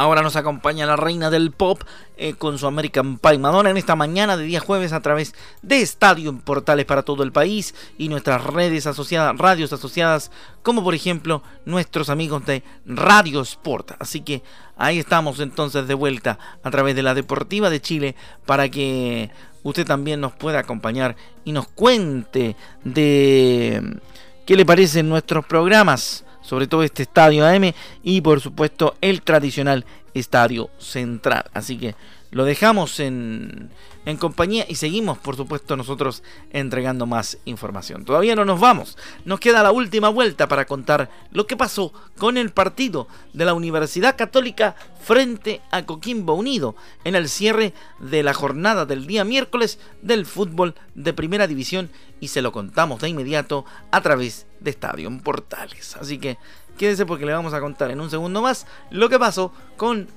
Ahora 0.00 0.22
nos 0.22 0.34
acompaña 0.34 0.86
la 0.86 0.96
reina 0.96 1.28
del 1.28 1.50
pop 1.50 1.82
eh, 2.16 2.32
con 2.32 2.56
su 2.56 2.66
American 2.66 3.18
Pie 3.18 3.36
Madonna 3.36 3.68
en 3.68 3.76
esta 3.76 3.96
mañana 3.96 4.38
de 4.38 4.44
día 4.44 4.58
jueves 4.58 4.94
a 4.94 5.02
través 5.02 5.34
de 5.60 5.82
Estadio 5.82 6.34
Portales 6.38 6.86
para 6.86 7.02
todo 7.02 7.22
el 7.22 7.32
país 7.32 7.74
y 7.98 8.08
nuestras 8.08 8.42
redes 8.42 8.86
asociadas, 8.86 9.36
radios 9.36 9.74
asociadas, 9.74 10.30
como 10.62 10.82
por 10.82 10.94
ejemplo 10.94 11.42
nuestros 11.66 12.08
amigos 12.08 12.46
de 12.46 12.62
Radio 12.86 13.42
Sport. 13.42 13.90
Así 13.98 14.22
que 14.22 14.42
ahí 14.78 14.98
estamos 14.98 15.38
entonces 15.38 15.86
de 15.86 15.92
vuelta 15.92 16.38
a 16.62 16.70
través 16.70 16.96
de 16.96 17.02
la 17.02 17.12
Deportiva 17.12 17.68
de 17.68 17.82
Chile 17.82 18.16
para 18.46 18.70
que 18.70 19.30
usted 19.64 19.84
también 19.84 20.18
nos 20.18 20.32
pueda 20.32 20.60
acompañar 20.60 21.14
y 21.44 21.52
nos 21.52 21.68
cuente 21.68 22.56
de 22.84 23.98
qué 24.46 24.56
le 24.56 24.64
parecen 24.64 25.10
nuestros 25.10 25.44
programas 25.44 26.24
sobre 26.40 26.66
todo 26.66 26.82
este 26.82 27.02
estadio 27.02 27.46
AM 27.46 27.72
y 28.02 28.20
por 28.20 28.40
supuesto 28.40 28.96
el 29.00 29.22
tradicional 29.22 29.84
estadio 30.14 30.70
central. 30.78 31.44
Así 31.54 31.78
que 31.78 31.94
lo 32.30 32.44
dejamos 32.44 33.00
en, 33.00 33.70
en 34.06 34.16
compañía 34.16 34.64
y 34.68 34.76
seguimos, 34.76 35.18
por 35.18 35.36
supuesto, 35.36 35.76
nosotros 35.76 36.22
entregando 36.50 37.06
más 37.06 37.38
información. 37.44 38.04
Todavía 38.04 38.34
no 38.36 38.44
nos 38.44 38.60
vamos, 38.60 38.96
nos 39.24 39.40
queda 39.40 39.62
la 39.62 39.72
última 39.72 40.08
vuelta 40.08 40.48
para 40.48 40.64
contar 40.64 41.10
lo 41.32 41.46
que 41.46 41.56
pasó 41.56 41.92
con 42.18 42.36
el 42.36 42.50
partido 42.50 43.08
de 43.32 43.44
la 43.44 43.54
Universidad 43.54 44.16
Católica 44.16 44.76
frente 45.02 45.60
a 45.70 45.84
Coquimbo 45.84 46.34
Unido 46.34 46.76
en 47.04 47.14
el 47.14 47.28
cierre 47.28 47.74
de 47.98 48.22
la 48.22 48.34
jornada 48.34 48.86
del 48.86 49.06
día 49.06 49.24
miércoles 49.24 49.78
del 50.02 50.24
fútbol 50.24 50.74
de 50.94 51.12
primera 51.12 51.46
división 51.46 51.90
y 52.20 52.28
se 52.28 52.42
lo 52.42 52.52
contamos 52.52 53.00
de 53.00 53.08
inmediato 53.08 53.64
a 53.90 54.00
través 54.00 54.46
de 54.60 54.70
Estadio 54.70 55.10
Portales. 55.22 55.96
Así 55.96 56.18
que 56.18 56.38
quédense 56.78 57.06
porque 57.06 57.26
le 57.26 57.32
vamos 57.32 57.54
a 57.54 57.60
contar 57.60 57.90
en 57.90 58.00
un 58.00 58.10
segundo 58.10 58.42
más 58.42 58.66
lo 58.90 59.08
que 59.08 59.18
pasó 59.18 59.52
con 59.76 60.08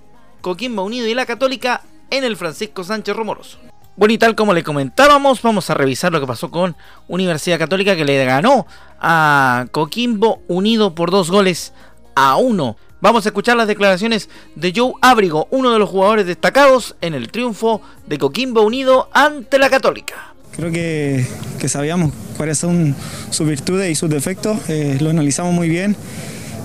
Coquimbo 0.41 0.83
Unido 0.83 1.07
y 1.07 1.13
la 1.13 1.25
Católica 1.25 1.81
en 2.09 2.23
el 2.23 2.37
Francisco 2.37 2.83
Sánchez 2.83 3.15
Romoroso. 3.15 3.59
Bueno, 3.95 4.13
y 4.13 4.17
tal 4.17 4.35
como 4.35 4.53
le 4.53 4.63
comentábamos, 4.63 5.41
vamos 5.41 5.69
a 5.69 5.75
revisar 5.75 6.11
lo 6.11 6.19
que 6.19 6.25
pasó 6.25 6.49
con 6.49 6.75
Universidad 7.07 7.59
Católica 7.59 7.95
que 7.95 8.05
le 8.05 8.25
ganó 8.25 8.65
a 8.99 9.67
Coquimbo 9.71 10.41
Unido 10.47 10.95
por 10.95 11.11
dos 11.11 11.29
goles 11.29 11.73
a 12.15 12.37
uno. 12.37 12.75
Vamos 13.01 13.25
a 13.25 13.29
escuchar 13.29 13.55
las 13.55 13.67
declaraciones 13.67 14.29
de 14.55 14.73
Joe 14.75 14.93
Abrigo, 15.01 15.47
uno 15.51 15.71
de 15.71 15.79
los 15.79 15.89
jugadores 15.89 16.25
destacados 16.25 16.95
en 17.01 17.13
el 17.13 17.29
triunfo 17.31 17.81
de 18.07 18.17
Coquimbo 18.17 18.61
Unido 18.61 19.09
ante 19.13 19.59
la 19.59 19.69
Católica. 19.69 20.32
Creo 20.55 20.71
que, 20.71 21.25
sabíamos 21.67 22.11
cuáles 22.37 22.59
son 22.59 22.95
sus 23.31 23.47
virtudes 23.47 23.91
y 23.91 23.95
sus 23.95 24.09
defectos, 24.09 24.57
eh, 24.69 24.97
lo 24.99 25.09
analizamos 25.09 25.53
muy 25.53 25.67
bien 25.67 25.95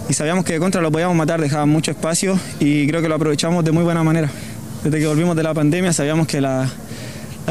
y 0.09 0.12
sabíamos 0.12 0.44
que 0.44 0.55
de 0.55 0.59
contra 0.59 0.83
lo 0.83 0.92
podíamos 0.92 1.16
matar, 1.16 1.40
dejaba 1.40 1.64
mucho 1.66 1.90
espacio 1.90 2.38
y 2.61 2.87
creo 2.87 3.01
que 3.01 3.09
lo 3.09 3.14
aprovechamos 3.14 3.64
de 3.64 3.72
muy 3.72 3.85
buena 3.85 4.03
manera. 4.03 4.29
Desde 4.85 4.98
que 4.98 5.07
volvimos 5.07 5.37
de 5.37 5.42
la 5.42 5.55
pandemia 5.55 5.92
sabíamos 5.92 6.27
que 6.27 6.40
la, 6.40 6.70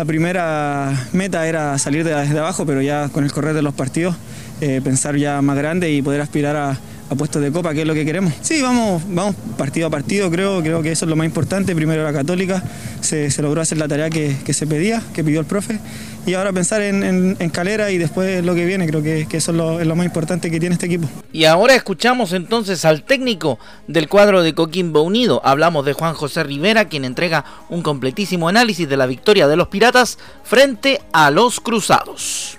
primera 0.05 1.07
meta 1.13 1.47
era 1.47 1.77
salir 1.79 2.03
de, 2.03 2.13
desde 2.13 2.37
abajo, 2.37 2.65
pero 2.65 2.81
ya 2.81 3.09
con 3.09 3.23
el 3.23 3.31
correr 3.31 3.55
de 3.55 3.63
los 3.63 3.73
partidos, 3.73 4.15
eh, 4.61 4.79
pensar 4.83 5.15
ya 5.15 5.41
más 5.41 5.57
grande 5.57 5.91
y 5.91 6.03
poder 6.03 6.21
aspirar 6.21 6.55
a, 6.55 6.77
a 7.09 7.15
puestos 7.15 7.41
de 7.41 7.51
copa, 7.51 7.73
que 7.73 7.81
es 7.81 7.87
lo 7.87 7.93
que 7.93 8.05
queremos. 8.05 8.33
Sí, 8.41 8.61
vamos, 8.61 9.03
vamos 9.07 9.35
partido 9.57 9.87
a 9.87 9.89
partido, 9.89 10.29
creo, 10.29 10.61
creo 10.61 10.81
que 10.81 10.91
eso 10.91 11.05
es 11.05 11.09
lo 11.09 11.15
más 11.15 11.25
importante. 11.25 11.73
Primero 11.75 12.03
la 12.03 12.13
católica, 12.13 12.63
se, 13.01 13.29
logró 13.41 13.61
hacer 13.61 13.77
la 13.77 13.87
tarea 13.87 14.09
que, 14.09 14.53
se 14.53 14.67
pedía, 14.67 15.01
que 15.13 15.23
pidió 15.23 15.39
el 15.39 15.45
profe, 15.45 15.79
y 16.27 16.33
ahora 16.33 16.51
pensar 16.51 16.81
en, 16.81 17.35
Calera 17.51 17.89
y 17.89 17.97
después 17.97 18.43
lo 18.43 18.53
que 18.53 18.65
viene, 18.65 18.85
creo 18.85 19.01
que, 19.01 19.21
eso 19.31 19.51
es 19.51 19.57
lo, 19.57 19.79
es 19.79 19.87
lo, 19.87 19.95
más 19.95 20.05
importante 20.05 20.51
que 20.51 20.59
tiene 20.59 20.73
este 20.73 20.85
equipo. 20.85 21.07
Y 21.31 21.45
ahora 21.45 21.73
escuchamos 21.73 22.33
entonces 22.33 22.83
al 22.83 23.03
técnico 23.03 23.57
del 23.87 24.09
cuadro 24.09 24.43
de 24.43 24.53
Coquimbo 24.53 25.01
Unido. 25.01 25.41
Hablamos 25.45 25.85
de 25.85 25.93
Juan 25.93 26.13
José 26.13 26.43
Rivera, 26.43 26.89
quien 26.89 27.05
entrega 27.05 27.45
un 27.69 27.81
completísimo 27.81 28.49
análisis 28.49 28.89
de 28.89 28.97
la 28.97 29.05
victoria 29.05 29.47
de 29.47 29.55
los 29.55 29.69
Piratas 29.69 30.19
frente 30.43 31.01
a 31.13 31.31
los 31.31 31.61
Cruzados 31.61 32.57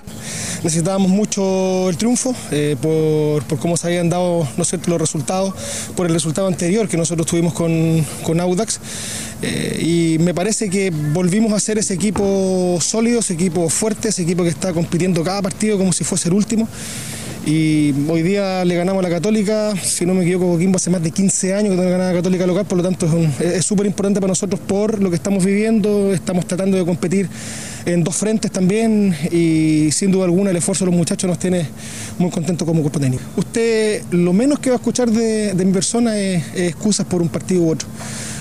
necesitábamos 0.62 1.10
mucho 1.10 1.88
el 1.88 1.96
triunfo 1.96 2.34
eh, 2.50 2.76
por, 2.80 3.44
cómo 3.58 3.76
se 3.76 3.86
habían 3.86 4.08
dado 4.08 4.46
¿no 4.56 4.64
los 4.86 5.00
resultados, 5.00 5.54
por 5.96 6.06
el 6.06 6.12
resultado 6.12 6.46
anterior 6.46 6.88
que 6.88 6.96
nosotros 6.96 7.26
tuvimos 7.26 7.52
con, 7.52 8.40
Audax. 8.40 8.80
Eh, 9.42 10.16
y 10.16 10.18
me 10.22 10.34
parece 10.34 10.68
que 10.68 10.90
volvimos 10.90 11.52
a 11.52 11.60
ser 11.60 11.78
ese 11.78 11.94
equipo 11.94 12.78
sólido, 12.80 13.20
ese 13.20 13.34
equipo 13.34 13.68
fuerte, 13.68 14.08
ese 14.08 14.22
equipo 14.22 14.42
que 14.42 14.50
está 14.50 14.72
compitiendo 14.72 15.22
cada 15.22 15.42
partido 15.42 15.78
como 15.78 15.92
si 15.92 16.04
fuese 16.04 16.28
el 16.28 16.34
último. 16.34 16.68
Y 17.46 17.94
hoy 18.08 18.22
día 18.22 18.64
le 18.64 18.74
ganamos 18.74 19.02
a 19.02 19.08
la 19.08 19.14
Católica, 19.14 19.74
si 19.82 20.04
no 20.04 20.12
me 20.12 20.22
equivoco, 20.22 20.52
Coquimbo 20.52 20.76
hace 20.76 20.90
más 20.90 21.02
de 21.02 21.10
15 21.10 21.54
años 21.54 21.70
que 21.70 21.82
no 21.82 21.90
gana 21.90 22.08
la 22.08 22.12
Católica 22.12 22.46
local, 22.46 22.66
por 22.66 22.76
lo 22.76 22.84
tanto 22.84 23.08
es 23.40 23.64
súper 23.64 23.86
importante 23.86 24.20
para 24.20 24.28
nosotros 24.28 24.60
por 24.60 25.00
lo 25.00 25.08
que 25.08 25.16
estamos 25.16 25.44
viviendo, 25.44 26.12
estamos 26.12 26.46
tratando 26.46 26.76
de 26.76 26.84
competir 26.84 27.28
en 27.92 28.04
dos 28.04 28.16
frentes 28.16 28.50
también 28.50 29.14
y 29.32 29.90
sin 29.92 30.10
duda 30.10 30.24
alguna 30.24 30.50
el 30.50 30.56
esfuerzo 30.56 30.84
de 30.84 30.90
los 30.90 30.98
muchachos 30.98 31.26
nos 31.26 31.38
tiene 31.38 31.66
muy 32.18 32.30
contentos 32.30 32.66
como 32.66 32.82
cuerpo 32.82 33.00
técnico. 33.00 33.22
Usted 33.36 34.02
lo 34.10 34.32
menos 34.32 34.58
que 34.58 34.70
va 34.70 34.76
a 34.76 34.78
escuchar 34.78 35.10
de, 35.10 35.54
mi 35.64 35.72
persona 35.72 36.18
es, 36.18 36.44
excusas 36.54 37.06
por 37.06 37.22
un 37.22 37.28
partido 37.28 37.62
u 37.62 37.70
otro. 37.70 37.88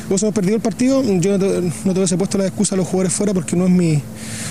Vos 0.09 0.21
hemos 0.21 0.33
perdido 0.33 0.55
el 0.55 0.61
partido, 0.61 1.01
yo 1.03 1.37
no 1.37 1.39
te, 1.39 1.61
no 1.85 1.93
te 1.93 1.99
hubiese 1.99 2.17
puesto 2.17 2.37
la 2.37 2.47
excusa 2.47 2.75
a 2.75 2.77
los 2.77 2.87
jugadores 2.87 3.13
fuera 3.13 3.33
porque 3.33 3.55
no 3.55 3.65
es 3.65 3.71
mi, 3.71 4.01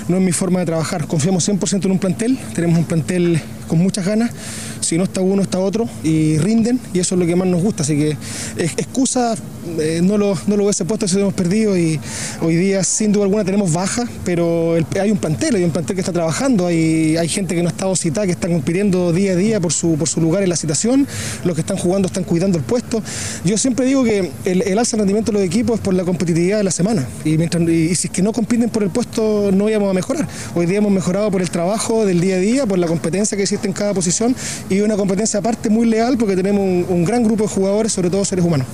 no 0.09 0.17
es 0.17 0.23
mi 0.23 0.33
forma 0.33 0.61
de 0.61 0.67
trabajar. 0.67 1.07
Confiamos 1.07 1.47
100% 1.47 1.85
en 1.85 1.91
un 1.91 1.99
plantel, 1.99 2.39
tenemos 2.55 2.79
un 2.79 2.85
plantel 2.85 3.41
con 3.69 3.79
muchas 3.79 4.07
ganas, 4.07 4.31
si 4.87 4.97
no 4.97 5.05
está 5.05 5.21
uno 5.21 5.43
está 5.43 5.59
otro 5.59 5.89
y 6.03 6.39
rinden 6.39 6.81
y 6.95 7.01
eso 7.01 7.15
es 7.15 7.21
lo 7.21 7.27
que 7.27 7.37
más 7.37 7.49
nos 7.49 7.63
gusta, 7.63 7.83
así 7.83 7.97
que 7.97 8.17
excusa 8.77 9.37
eh, 9.81 10.01
no, 10.03 10.17
lo, 10.17 10.39
no 10.47 10.57
lo 10.57 10.65
hubiese 10.65 10.85
puesto 10.85 11.09
si 11.09 11.19
hemos 11.19 11.35
perdido 11.35 11.77
y 11.77 11.99
hoy 12.41 12.55
día 12.55 12.85
sin 12.85 13.13
duda 13.13 13.25
alguna 13.25 13.45
tenemos 13.45 13.73
baja, 13.73 14.05
pero 14.25 14.77
hay 15.01 15.11
un 15.11 15.19
plantel, 15.19 15.57
hay 15.57 15.65
un 15.65 15.71
plantel 15.71 15.97
que 15.97 16.01
está 16.01 16.13
trabajando, 16.13 16.67
hay, 16.67 17.17
hay 17.17 17.29
gente 17.29 17.55
que 17.55 17.63
no 17.63 17.69
ha 17.69 17.73
estado 17.73 17.97
citada, 17.97 18.27
que 18.27 18.33
están 18.33 18.53
compitiendo 18.53 19.13
día 19.13 19.33
a 19.33 19.37
día 19.37 19.61
por 19.61 19.73
su, 19.73 19.97
por 19.97 20.09
su 20.09 20.21
lugar 20.21 20.43
en 20.45 20.51
la 20.51 20.57
situación, 20.57 21.07
los 21.45 21.55
que 21.55 21.63
están 21.63 21.77
jugando 21.77 22.07
están 22.07 22.25
cuidando 22.25 22.59
el 22.59 22.65
puesto. 22.65 23.03
Yo 23.45 23.59
siempre 23.59 23.87
digo 23.87 24.05
que 24.05 24.31
el, 24.45 24.79
alza 24.79 24.97
rendimiento 24.97 25.33
de 25.33 25.39
los 25.39 25.47
equipos 25.47 25.77
es 25.77 25.81
por 25.81 25.95
la 25.95 26.05
competitividad 26.05 26.59
de 26.59 26.65
la 26.65 26.71
semana 26.71 27.07
y, 27.25 27.37
mientras, 27.37 27.63
y, 27.69 27.95
si 27.97 28.07
es 28.07 28.13
que 28.13 28.23
no 28.23 28.33
compiten 28.33 28.71
por 28.71 28.83
el 28.83 28.91
puesto 28.91 29.51
no 29.53 29.69
íbamos 29.69 29.91
a 29.91 29.95
mejorar. 29.95 30.29
Hoy 30.55 30.67
día 30.67 30.79
hemos 30.79 30.93
mejorado 30.93 31.31
por 31.31 31.43
el 31.43 31.51
trabajo 31.51 32.07
del 32.07 32.21
día 32.21 32.37
a 32.37 32.39
día, 32.39 32.67
por 32.67 32.79
la 32.79 32.87
competencia 32.87 33.37
que 33.37 33.43
existe 33.43 33.67
en 33.67 33.73
cada 33.73 33.95
posición 33.95 34.35
una 34.81 34.97
competencia 34.97 35.41
aparte 35.41 35.69
muy 35.71 35.87
leal 35.87 36.17
porque 36.19 36.37
tenemos 36.37 36.89
un 36.89 37.05
gran 37.05 37.23
grupo 37.23 37.45
de 37.45 37.51
jugadores, 37.51 37.93
sobre 37.93 38.11
todo 38.11 38.25
seres 38.25 38.45
humanos. 38.45 38.67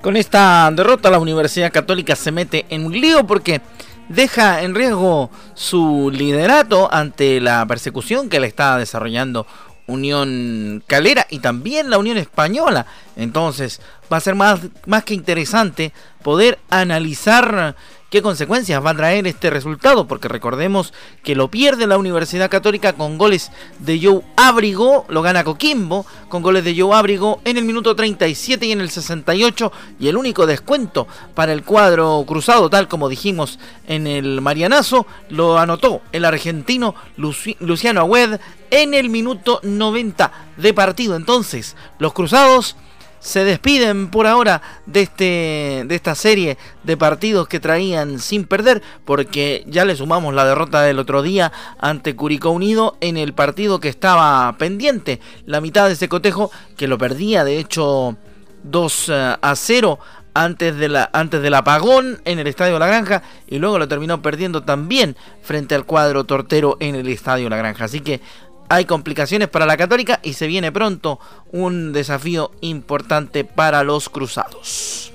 Con 0.00 0.16
esta 0.16 0.70
derrota 0.70 1.10
la 1.10 1.18
Universidad 1.18 1.72
Católica 1.72 2.14
se 2.14 2.30
mete 2.30 2.66
en 2.68 2.84
un 2.84 2.92
lío 2.92 3.26
porque 3.26 3.62
deja 4.08 4.62
en 4.62 4.74
riesgo 4.74 5.30
su 5.54 6.10
liderato 6.12 6.92
ante 6.92 7.40
la 7.40 7.64
persecución 7.66 8.28
que 8.28 8.40
le 8.40 8.46
está 8.46 8.76
desarrollando 8.76 9.46
Unión 9.86 10.82
Calera 10.86 11.26
y 11.30 11.38
también 11.38 11.90
la 11.90 11.98
Unión 11.98 12.18
Española. 12.18 12.86
Entonces 13.16 13.80
va 14.12 14.18
a 14.18 14.20
ser 14.20 14.34
más, 14.34 14.60
más 14.86 15.04
que 15.04 15.14
interesante 15.14 15.92
poder 16.22 16.58
analizar 16.70 17.74
qué 18.14 18.22
consecuencias 18.22 18.80
va 18.80 18.90
a 18.90 18.96
traer 18.96 19.26
este 19.26 19.50
resultado, 19.50 20.06
porque 20.06 20.28
recordemos 20.28 20.92
que 21.24 21.34
lo 21.34 21.50
pierde 21.50 21.88
la 21.88 21.98
Universidad 21.98 22.48
Católica 22.48 22.92
con 22.92 23.18
goles 23.18 23.50
de 23.80 23.98
Joe 24.00 24.22
Abrigo, 24.36 25.04
lo 25.08 25.20
gana 25.20 25.42
Coquimbo 25.42 26.06
con 26.28 26.40
goles 26.40 26.62
de 26.62 26.80
Joe 26.80 26.96
Abrigo 26.96 27.40
en 27.44 27.56
el 27.56 27.64
minuto 27.64 27.96
37 27.96 28.66
y 28.66 28.70
en 28.70 28.80
el 28.80 28.90
68 28.90 29.72
y 29.98 30.06
el 30.06 30.16
único 30.16 30.46
descuento 30.46 31.08
para 31.34 31.52
el 31.52 31.64
cuadro 31.64 32.22
cruzado, 32.24 32.70
tal 32.70 32.86
como 32.86 33.08
dijimos 33.08 33.58
en 33.88 34.06
el 34.06 34.40
Marianazo, 34.40 35.08
lo 35.28 35.58
anotó 35.58 36.00
el 36.12 36.24
argentino 36.24 36.94
Luciano 37.16 38.00
Agüed 38.00 38.38
en 38.70 38.94
el 38.94 39.08
minuto 39.08 39.58
90 39.64 40.30
de 40.56 40.72
partido. 40.72 41.16
Entonces, 41.16 41.74
los 41.98 42.12
cruzados 42.12 42.76
se 43.24 43.42
despiden 43.42 44.08
por 44.08 44.26
ahora 44.26 44.60
de, 44.84 45.00
este, 45.00 45.84
de 45.86 45.94
esta 45.94 46.14
serie 46.14 46.58
de 46.82 46.98
partidos 46.98 47.48
que 47.48 47.58
traían 47.58 48.18
sin 48.18 48.44
perder, 48.44 48.82
porque 49.06 49.64
ya 49.66 49.86
le 49.86 49.96
sumamos 49.96 50.34
la 50.34 50.44
derrota 50.44 50.82
del 50.82 50.98
otro 50.98 51.22
día 51.22 51.50
ante 51.78 52.14
Curicó 52.14 52.50
Unido 52.50 52.98
en 53.00 53.16
el 53.16 53.32
partido 53.32 53.80
que 53.80 53.88
estaba 53.88 54.54
pendiente, 54.58 55.20
la 55.46 55.62
mitad 55.62 55.86
de 55.86 55.94
ese 55.94 56.10
cotejo 56.10 56.50
que 56.76 56.86
lo 56.86 56.98
perdía 56.98 57.44
de 57.44 57.58
hecho 57.58 58.18
2 58.64 59.08
eh, 59.08 59.36
a 59.40 59.56
0 59.56 59.98
antes, 60.34 60.76
de 60.76 60.90
la, 60.90 61.08
antes 61.14 61.40
del 61.40 61.54
apagón 61.54 62.20
en 62.26 62.38
el 62.38 62.46
Estadio 62.46 62.78
La 62.78 62.88
Granja 62.88 63.22
y 63.46 63.58
luego 63.58 63.78
lo 63.78 63.88
terminó 63.88 64.20
perdiendo 64.20 64.64
también 64.64 65.16
frente 65.40 65.74
al 65.74 65.86
cuadro 65.86 66.24
tortero 66.24 66.76
en 66.78 66.94
el 66.94 67.08
Estadio 67.08 67.48
La 67.48 67.56
Granja. 67.56 67.86
Así 67.86 68.00
que 68.00 68.20
hay 68.68 68.84
complicaciones 68.84 69.48
para 69.48 69.66
la 69.66 69.76
Católica 69.76 70.20
y 70.22 70.34
se 70.34 70.46
viene 70.46 70.72
pronto 70.72 71.18
un 71.52 71.92
desafío 71.92 72.50
importante 72.60 73.44
para 73.44 73.84
los 73.84 74.08
cruzados. 74.08 75.13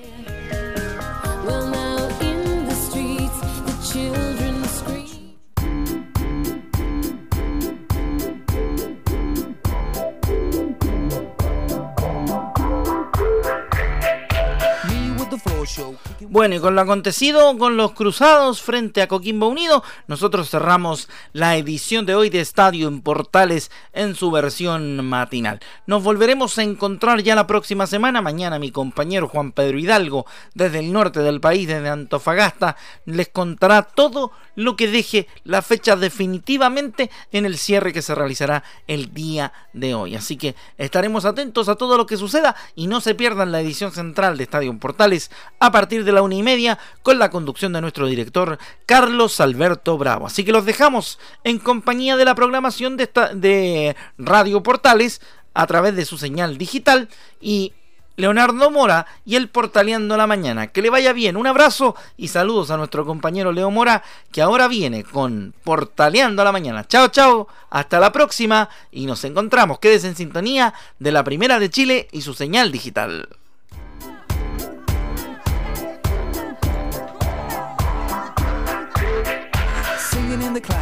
Bueno, 16.22 16.56
y 16.56 16.60
con 16.60 16.76
lo 16.76 16.82
acontecido 16.82 17.58
con 17.58 17.78
los 17.78 17.94
cruzados 17.94 18.62
frente 18.62 19.02
a 19.02 19.08
Coquimbo 19.08 19.48
Unido, 19.48 19.84
nosotros 20.08 20.50
cerramos 20.50 21.10
la 21.34 21.56
edición 21.56 22.06
de 22.06 22.16
hoy 22.16 22.30
de 22.30 22.42
Estadio 22.42 22.88
en 22.88 23.02
Portales 23.02 23.72
en 23.94 24.16
su 24.16 24.30
versión 24.30 25.06
matinal. 25.06 25.60
Nos 25.88 26.04
volveremos 26.04 26.58
a 26.58 26.64
encontrar 26.64 27.22
ya 27.22 27.36
la 27.36 27.48
próxima 27.48 27.88
semana. 27.88 28.22
Mañana 28.22 28.60
mi 28.60 28.72
compañero 28.72 29.28
Juan 29.28 29.52
Pedro 29.52 29.80
Hidalgo, 29.80 30.26
desde 30.54 30.80
el 30.80 30.92
norte 30.92 31.22
del 31.22 31.40
país, 31.40 31.68
desde 31.68 31.90
Antofagasta, 31.90 32.76
les 33.06 33.30
contará 33.30 33.84
todo 33.84 34.32
lo 34.56 34.76
que 34.76 34.90
deje 34.90 35.28
la 35.46 35.62
fecha 35.62 35.96
definitivamente 35.96 37.10
en 37.32 37.46
el 37.46 37.58
cierre 37.58 37.94
que 37.94 38.02
se 38.02 38.14
realizará 38.14 38.64
el 38.88 39.14
día 39.14 39.54
de 39.74 39.96
hoy. 39.96 40.16
Así 40.16 40.36
que 40.36 40.56
estaremos 40.78 41.26
atentos 41.26 41.70
a 41.70 41.76
todo 41.76 41.98
lo 41.98 42.06
que 42.06 42.18
suceda 42.18 42.56
y 42.76 42.88
no 42.88 43.00
se 43.00 43.16
pierdan 43.16 43.52
la 43.52 43.62
edición 43.62 43.92
central 43.92 44.38
de 44.38 44.44
Estadio 44.44 44.70
en 44.70 44.80
Portales 44.80 45.32
partir 45.72 46.04
de 46.04 46.12
la 46.12 46.22
una 46.22 46.36
y 46.36 46.44
media 46.44 46.78
con 47.02 47.20
la 47.20 47.30
conducción 47.30 47.74
de 47.74 47.82
nuestro 47.82 48.08
director 48.08 48.58
Carlos 48.86 49.40
Alberto 49.40 49.98
Bravo. 49.98 50.28
Así 50.28 50.44
que 50.44 50.52
los 50.52 50.66
dejamos 50.66 51.20
en 51.44 51.60
compañía 51.60 52.18
de 52.18 52.26
la 52.26 52.36
programación 52.36 52.98
de, 52.98 53.10
de 53.36 53.96
Radio 54.18 54.64
Portales 54.64 55.22
a 55.54 55.68
través 55.68 55.96
de 55.96 56.06
su 56.06 56.18
señal 56.18 56.58
digital 56.58 57.10
y 57.42 57.74
Leonardo 58.20 58.70
Mora 58.70 59.08
y 59.26 59.36
el 59.38 59.48
Portaleando 59.48 60.18
la 60.18 60.28
Mañana. 60.28 60.68
Que 60.68 60.82
le 60.82 60.90
vaya 60.90 61.14
bien. 61.14 61.38
Un 61.38 61.48
abrazo 61.48 61.96
y 62.18 62.28
saludos 62.28 62.70
a 62.70 62.76
nuestro 62.76 63.06
compañero 63.06 63.54
Leo 63.54 63.72
Mora, 63.72 64.04
que 64.32 64.42
ahora 64.42 64.68
viene 64.68 65.06
con 65.06 65.54
Portaleando 65.64 66.44
la 66.44 66.52
Mañana. 66.52 66.86
Chao, 66.86 67.08
chao. 67.08 67.48
Hasta 67.70 68.00
la 68.00 68.12
próxima 68.12 68.70
y 68.92 69.06
nos 69.06 69.24
encontramos. 69.24 69.80
Quédese 69.80 70.08
en 70.08 70.18
sintonía 70.18 70.74
de 71.00 71.14
la 71.14 71.24
Primera 71.24 71.60
de 71.60 71.70
Chile 71.70 72.10
y 72.12 72.22
su 72.22 72.34
señal 72.34 72.74
digital. 72.74 73.30